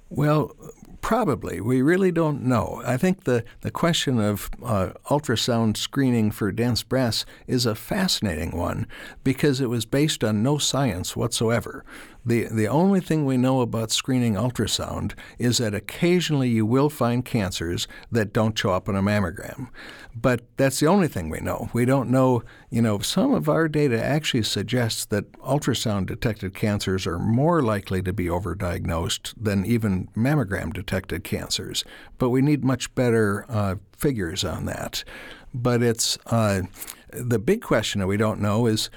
Well, 0.09 0.55
Probably. 1.07 1.61
We 1.61 1.81
really 1.81 2.11
don't 2.11 2.43
know. 2.43 2.81
I 2.85 2.97
think 2.97 3.23
the, 3.23 3.45
the 3.61 3.71
question 3.71 4.19
of 4.19 4.49
uh, 4.61 4.89
ultrasound 5.09 5.77
screening 5.77 6.31
for 6.31 6.51
dense 6.51 6.83
breasts 6.83 7.25
is 7.47 7.65
a 7.65 7.75
fascinating 7.75 8.51
one 8.51 8.87
because 9.23 9.61
it 9.61 9.69
was 9.69 9.85
based 9.85 10.21
on 10.21 10.43
no 10.43 10.57
science 10.57 11.15
whatsoever. 11.15 11.85
The, 12.25 12.47
the 12.51 12.67
only 12.67 12.99
thing 12.99 13.25
we 13.25 13.37
know 13.37 13.61
about 13.61 13.91
screening 13.91 14.33
ultrasound 14.33 15.13
is 15.39 15.59
that 15.59 15.73
occasionally 15.73 16.49
you 16.49 16.65
will 16.65 16.89
find 16.89 17.23
cancers 17.23 17.87
that 18.11 18.33
don't 18.33 18.57
show 18.57 18.71
up 18.71 18.89
on 18.89 18.95
a 18.95 19.01
mammogram. 19.01 19.69
But 20.19 20.41
that's 20.57 20.79
the 20.79 20.87
only 20.87 21.07
thing 21.07 21.29
we 21.29 21.39
know. 21.39 21.69
We 21.73 21.85
don't 21.85 22.09
know, 22.09 22.43
you 22.69 22.81
know, 22.81 22.99
some 22.99 23.33
of 23.33 23.47
our 23.47 23.67
data 23.67 24.03
actually 24.03 24.43
suggests 24.43 25.05
that 25.05 25.31
ultrasound 25.33 26.07
detected 26.07 26.53
cancers 26.55 27.05
are 27.05 27.19
more 27.19 27.61
likely 27.61 28.01
to 28.01 28.11
be 28.11 28.25
overdiagnosed 28.25 29.33
than 29.39 29.65
even 29.65 30.07
mammogram 30.15 30.73
detected 30.73 31.23
cancers. 31.23 31.83
But 32.17 32.29
we 32.29 32.41
need 32.41 32.63
much 32.63 32.93
better 32.95 33.45
uh, 33.47 33.75
figures 33.95 34.43
on 34.43 34.65
that. 34.65 35.03
But 35.53 35.83
it's 35.83 36.17
uh, 36.25 36.63
the 37.11 37.39
big 37.39 37.61
question 37.61 37.99
that 37.99 38.07
we 38.07 38.17
don't 38.17 38.41
know 38.41 38.65
is 38.65 38.89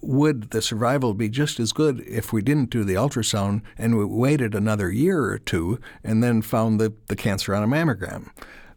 would 0.00 0.50
the 0.50 0.62
survival 0.62 1.14
be 1.14 1.28
just 1.28 1.58
as 1.58 1.72
good 1.72 2.00
if 2.06 2.32
we 2.32 2.42
didn't 2.42 2.70
do 2.70 2.84
the 2.84 2.94
ultrasound 2.94 3.62
and 3.76 3.96
we 3.96 4.04
waited 4.04 4.54
another 4.54 4.90
year 4.90 5.24
or 5.24 5.38
two 5.38 5.80
and 6.04 6.22
then 6.22 6.42
found 6.42 6.80
the, 6.80 6.92
the 7.06 7.16
cancer 7.16 7.54
on 7.54 7.62
a 7.62 7.66
mammogram? 7.66 8.30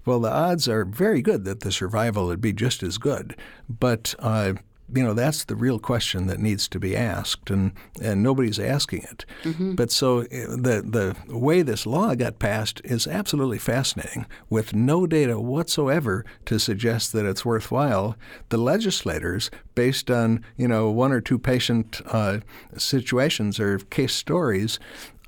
Well, 0.06 0.20
the 0.20 0.32
odds 0.32 0.68
are 0.68 0.84
very 0.84 1.22
good 1.22 1.46
that 1.46 1.60
the 1.60 1.72
survival 1.72 2.26
would 2.28 2.42
be 2.42 2.54
just 2.54 2.82
as 2.82 2.98
good, 2.98 3.36
but 3.70 4.16
uh, 4.18 4.54
you 4.94 5.04
know 5.04 5.14
that's 5.14 5.46
the 5.46 5.56
real 5.56 5.80
question 5.80 6.28
that 6.28 6.40
needs 6.40 6.68
to 6.70 6.80
be 6.80 6.96
asked, 6.96 7.50
and 7.50 7.74
and 8.02 8.22
nobody's 8.24 8.60
asking 8.60 9.04
it. 9.04 9.26
Mm-hmm. 9.44 9.76
But 9.76 9.92
so 9.92 10.22
uh, 10.22 10.26
the 10.26 11.16
the 11.28 11.38
way 11.38 11.62
this 11.62 11.86
law 11.86 12.14
got 12.16 12.40
passed 12.40 12.82
is 12.84 13.08
absolutely 13.08 13.60
fascinating, 13.60 14.26
with 14.50 14.74
no 14.74 15.08
data 15.08 15.40
whatsoever 15.40 16.26
to 16.46 16.60
suggest 16.60 17.14
that 17.14 17.26
it's 17.26 17.46
worthwhile. 17.46 18.16
The 18.50 18.58
legislators, 18.58 19.50
based 19.76 20.12
on 20.12 20.44
you 20.58 20.68
know 20.68 20.90
one 20.90 21.12
or 21.12 21.22
two 21.22 21.40
patient 21.40 22.02
uh, 22.08 22.40
situations 22.78 23.60
or 23.60 23.80
case 23.80 24.14
stories, 24.14 24.80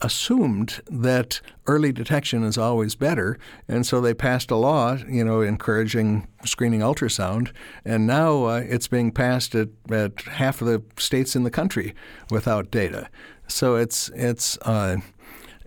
assumed 0.03 0.81
that 0.91 1.41
early 1.65 1.91
detection 1.91 2.43
is 2.43 2.57
always 2.57 2.93
better, 2.93 3.39
and 3.67 3.85
so 3.85 4.01
they 4.01 4.13
passed 4.13 4.51
a 4.51 4.55
law, 4.55 4.97
you 5.07 5.23
know, 5.23 5.41
encouraging 5.41 6.27
screening 6.45 6.81
ultrasound, 6.81 7.51
and 7.85 8.05
now 8.05 8.43
uh, 8.43 8.61
it's 8.67 8.87
being 8.87 9.11
passed 9.11 9.55
at, 9.55 9.69
at 9.89 10.21
half 10.23 10.61
of 10.61 10.67
the 10.67 10.83
states 10.97 11.35
in 11.35 11.43
the 11.43 11.49
country 11.49 11.95
without 12.29 12.69
data. 12.69 13.09
So 13.47 13.75
it's 13.75 14.09
it's 14.09 14.57
uh, 14.63 14.97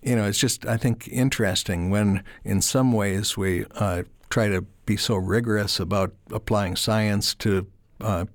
you 0.02 0.14
know 0.14 0.24
it's 0.24 0.38
just 0.38 0.66
I 0.66 0.76
think 0.76 1.08
interesting 1.08 1.90
when 1.90 2.22
in 2.44 2.60
some 2.60 2.92
ways 2.92 3.36
we 3.36 3.64
uh, 3.76 4.02
try 4.28 4.48
to 4.48 4.62
be 4.84 4.96
so 4.96 5.16
rigorous 5.16 5.80
about 5.80 6.14
applying 6.30 6.76
science 6.76 7.34
to 7.36 7.66
uh, 8.00 8.26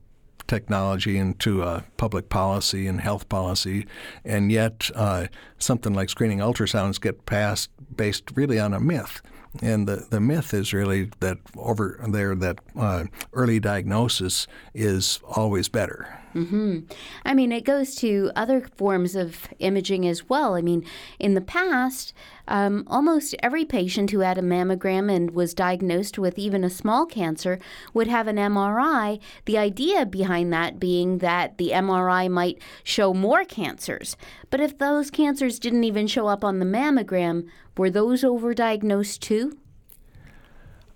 technology 0.47 1.17
into 1.17 1.63
uh, 1.63 1.81
public 1.97 2.29
policy 2.29 2.87
and 2.87 3.01
health 3.01 3.27
policy, 3.29 3.85
and 4.23 4.51
yet 4.51 4.89
uh, 4.95 5.27
something 5.57 5.93
like 5.93 6.09
screening 6.09 6.39
ultrasounds 6.39 6.99
get 6.99 7.25
passed 7.25 7.69
based 7.95 8.31
really 8.35 8.59
on 8.59 8.73
a 8.73 8.79
myth. 8.79 9.21
And 9.61 9.87
the, 9.87 10.07
the 10.09 10.21
myth 10.21 10.53
is 10.53 10.73
really 10.73 11.09
that 11.19 11.37
over 11.57 11.99
there 12.07 12.35
that 12.35 12.59
uh, 12.77 13.05
early 13.33 13.59
diagnosis 13.59 14.47
is 14.73 15.19
always 15.25 15.67
better. 15.67 16.20
Mm-hmm. 16.33 16.79
I 17.25 17.33
mean, 17.33 17.51
it 17.51 17.65
goes 17.65 17.95
to 17.95 18.31
other 18.35 18.61
forms 18.75 19.15
of 19.15 19.49
imaging 19.59 20.07
as 20.07 20.29
well. 20.29 20.55
I 20.55 20.61
mean, 20.61 20.85
in 21.19 21.33
the 21.33 21.41
past, 21.41 22.13
um, 22.47 22.83
almost 22.87 23.35
every 23.39 23.65
patient 23.65 24.11
who 24.11 24.19
had 24.19 24.37
a 24.37 24.41
mammogram 24.41 25.13
and 25.13 25.31
was 25.31 25.53
diagnosed 25.53 26.17
with 26.17 26.37
even 26.37 26.63
a 26.63 26.69
small 26.69 27.05
cancer 27.05 27.59
would 27.93 28.07
have 28.07 28.27
an 28.27 28.37
MRI. 28.37 29.19
The 29.45 29.57
idea 29.57 30.05
behind 30.05 30.51
that 30.53 30.79
being 30.79 31.19
that 31.19 31.57
the 31.57 31.69
MRI 31.69 32.29
might 32.29 32.61
show 32.83 33.13
more 33.13 33.45
cancers. 33.45 34.17
But 34.49 34.59
if 34.59 34.77
those 34.77 35.11
cancers 35.11 35.59
didn't 35.59 35.83
even 35.83 36.07
show 36.07 36.27
up 36.27 36.43
on 36.43 36.59
the 36.59 36.65
mammogram, 36.65 37.47
were 37.77 37.89
those 37.89 38.23
overdiagnosed 38.23 39.19
too? 39.19 39.57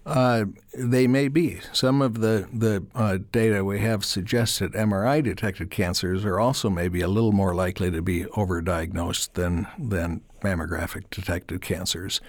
Uh, 0.05 0.45
they 0.77 1.07
may 1.07 1.27
be. 1.27 1.59
Some 1.73 2.01
of 2.01 2.21
the, 2.21 2.47
the 2.53 2.85
uh, 2.93 3.17
data 3.31 3.65
we 3.65 3.79
have 3.79 4.05
suggests 4.05 4.59
that 4.59 4.73
MRI 4.73 5.23
detected 5.23 5.71
cancers 5.71 6.23
are 6.25 6.39
also 6.39 6.69
maybe 6.69 7.01
a 7.01 7.07
little 7.07 7.31
more 7.31 7.55
likely 7.55 7.89
to 7.89 8.01
be 8.03 8.25
overdiagnosed 8.25 9.33
than, 9.33 9.67
than 9.79 10.21
mammographic 10.41 11.09
detected 11.09 11.61
cancers. 11.61 12.21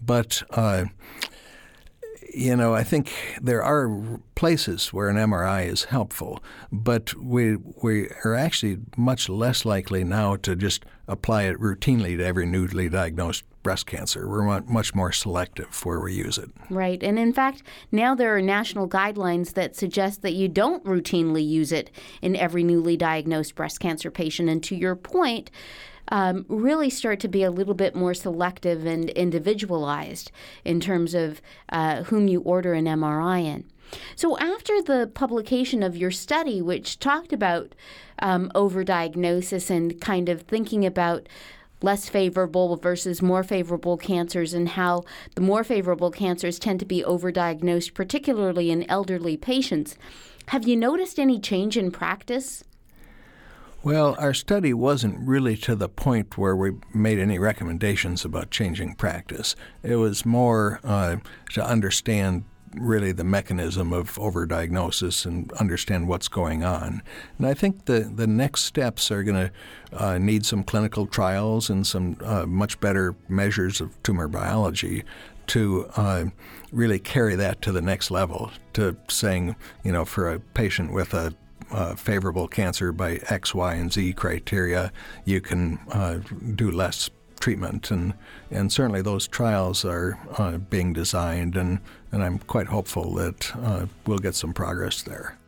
But 0.00 0.44
uh, 0.50 0.84
you 2.36 2.54
know, 2.54 2.74
I 2.74 2.84
think 2.84 3.12
there 3.40 3.62
are 3.62 4.20
places 4.34 4.92
where 4.92 5.08
an 5.08 5.16
MRI 5.16 5.66
is 5.66 5.84
helpful, 5.84 6.42
but 6.70 7.14
we 7.14 7.56
we 7.82 8.10
are 8.24 8.34
actually 8.34 8.78
much 8.96 9.30
less 9.30 9.64
likely 9.64 10.04
now 10.04 10.36
to 10.36 10.54
just 10.54 10.84
apply 11.08 11.44
it 11.44 11.58
routinely 11.58 12.14
to 12.18 12.24
every 12.24 12.44
newly 12.44 12.90
diagnosed 12.90 13.44
breast 13.62 13.86
cancer. 13.86 14.28
We're 14.28 14.60
much 14.60 14.94
more 14.94 15.12
selective 15.12 15.84
where 15.84 15.98
we 15.98 16.12
use 16.12 16.36
it. 16.36 16.50
Right. 16.68 17.02
And 17.02 17.18
in 17.18 17.32
fact, 17.32 17.62
now 17.90 18.14
there 18.14 18.36
are 18.36 18.42
national 18.42 18.86
guidelines 18.86 19.54
that 19.54 19.74
suggest 19.74 20.20
that 20.20 20.34
you 20.34 20.46
don't 20.46 20.84
routinely 20.84 21.44
use 21.44 21.72
it 21.72 21.90
in 22.20 22.36
every 22.36 22.62
newly 22.62 22.98
diagnosed 22.98 23.54
breast 23.54 23.80
cancer 23.80 24.10
patient. 24.10 24.50
And 24.50 24.62
to 24.64 24.76
your 24.76 24.94
point, 24.94 25.50
um, 26.08 26.44
really 26.48 26.90
start 26.90 27.20
to 27.20 27.28
be 27.28 27.42
a 27.42 27.50
little 27.50 27.74
bit 27.74 27.94
more 27.94 28.14
selective 28.14 28.86
and 28.86 29.10
individualized 29.10 30.30
in 30.64 30.80
terms 30.80 31.14
of 31.14 31.40
uh, 31.70 32.04
whom 32.04 32.28
you 32.28 32.40
order 32.40 32.72
an 32.74 32.84
MRI 32.84 33.44
in. 33.44 33.64
So, 34.16 34.36
after 34.38 34.82
the 34.82 35.10
publication 35.12 35.82
of 35.82 35.96
your 35.96 36.10
study, 36.10 36.60
which 36.60 36.98
talked 36.98 37.32
about 37.32 37.74
um, 38.18 38.50
overdiagnosis 38.54 39.70
and 39.70 40.00
kind 40.00 40.28
of 40.28 40.42
thinking 40.42 40.84
about 40.84 41.28
less 41.82 42.08
favorable 42.08 42.76
versus 42.76 43.20
more 43.20 43.42
favorable 43.42 43.96
cancers 43.96 44.54
and 44.54 44.70
how 44.70 45.04
the 45.34 45.40
more 45.40 45.62
favorable 45.62 46.10
cancers 46.10 46.58
tend 46.58 46.80
to 46.80 46.86
be 46.86 47.02
overdiagnosed, 47.02 47.94
particularly 47.94 48.70
in 48.70 48.88
elderly 48.90 49.36
patients, 49.36 49.96
have 50.48 50.66
you 50.66 50.76
noticed 50.76 51.18
any 51.18 51.38
change 51.38 51.76
in 51.76 51.90
practice? 51.90 52.64
Well, 53.86 54.16
our 54.18 54.34
study 54.34 54.74
wasn't 54.74 55.28
really 55.28 55.56
to 55.58 55.76
the 55.76 55.88
point 55.88 56.36
where 56.36 56.56
we 56.56 56.72
made 56.92 57.20
any 57.20 57.38
recommendations 57.38 58.24
about 58.24 58.50
changing 58.50 58.96
practice. 58.96 59.54
It 59.84 59.94
was 59.94 60.26
more 60.26 60.80
uh, 60.82 61.18
to 61.52 61.64
understand 61.64 62.42
really 62.74 63.12
the 63.12 63.22
mechanism 63.22 63.92
of 63.92 64.16
overdiagnosis 64.16 65.24
and 65.24 65.52
understand 65.52 66.08
what's 66.08 66.26
going 66.26 66.64
on. 66.64 67.00
And 67.38 67.46
I 67.46 67.54
think 67.54 67.84
the, 67.84 68.00
the 68.00 68.26
next 68.26 68.64
steps 68.64 69.12
are 69.12 69.22
going 69.22 69.50
to 69.50 69.52
uh, 69.92 70.18
need 70.18 70.44
some 70.44 70.64
clinical 70.64 71.06
trials 71.06 71.70
and 71.70 71.86
some 71.86 72.16
uh, 72.24 72.44
much 72.44 72.80
better 72.80 73.14
measures 73.28 73.80
of 73.80 74.02
tumor 74.02 74.26
biology 74.26 75.04
to 75.46 75.88
uh, 75.94 76.24
really 76.72 76.98
carry 76.98 77.36
that 77.36 77.62
to 77.62 77.70
the 77.70 77.82
next 77.82 78.10
level, 78.10 78.50
to 78.72 78.96
saying, 79.08 79.54
you 79.84 79.92
know, 79.92 80.04
for 80.04 80.28
a 80.28 80.40
patient 80.40 80.92
with 80.92 81.14
a 81.14 81.36
uh, 81.70 81.94
favorable 81.94 82.48
cancer 82.48 82.92
by 82.92 83.20
X, 83.28 83.54
Y, 83.54 83.74
and 83.74 83.92
Z 83.92 84.12
criteria, 84.14 84.92
you 85.24 85.40
can 85.40 85.78
uh, 85.90 86.18
do 86.54 86.70
less 86.70 87.10
treatment, 87.40 87.90
and 87.90 88.14
and 88.50 88.72
certainly 88.72 89.02
those 89.02 89.28
trials 89.28 89.84
are 89.84 90.18
uh, 90.38 90.58
being 90.58 90.92
designed, 90.92 91.56
and 91.56 91.80
and 92.12 92.22
I'm 92.22 92.38
quite 92.38 92.66
hopeful 92.66 93.14
that 93.14 93.54
uh, 93.56 93.86
we'll 94.06 94.18
get 94.18 94.34
some 94.34 94.52
progress 94.52 95.02
there. 95.02 95.38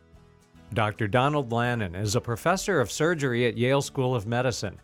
Dr. 0.73 1.07
Donald 1.07 1.49
Lannin 1.49 1.95
is 1.95 2.15
a 2.15 2.21
professor 2.21 2.79
of 2.79 2.91
surgery 2.91 3.47
at 3.47 3.57
Yale 3.57 3.81
School 3.81 4.15
of 4.15 4.27
Medicine. 4.27 4.79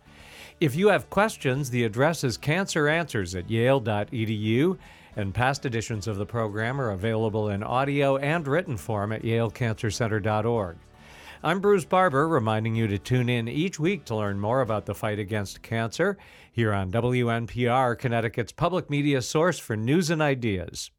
If 0.60 0.76
you 0.76 0.88
have 0.88 1.10
questions, 1.10 1.70
the 1.70 1.84
address 1.84 2.24
is 2.24 2.38
canceranswers 2.38 3.38
at 3.38 3.50
yale.edu, 3.50 4.78
and 5.16 5.34
past 5.34 5.66
editions 5.66 6.08
of 6.08 6.18
the 6.18 6.26
program 6.26 6.82
are 6.82 6.92
available 6.92 7.50
in 7.50 7.62
audio 7.62 8.18
and 8.18 8.48
written 8.48 8.78
form 8.78 9.12
at 9.12 9.22
yalecancercenter.org. 9.22 10.78
I'm 11.46 11.60
Bruce 11.60 11.86
Barber, 11.86 12.28
reminding 12.28 12.74
you 12.74 12.88
to 12.88 12.98
tune 12.98 13.30
in 13.30 13.48
each 13.48 13.80
week 13.80 14.04
to 14.06 14.16
learn 14.16 14.40
more 14.40 14.62
about 14.62 14.88
the 14.88 14.96
fight 14.96 15.20
against 15.20 15.62
cancer 15.62 16.18
here 16.52 16.74
on 16.74 16.92
WNPR, 16.92 18.00
Connecticut's 18.00 18.52
public 18.52 18.90
media 18.90 19.22
source 19.22 19.60
for 19.60 19.76
news 19.76 20.10
and 20.10 20.24
ideas. 20.24 20.90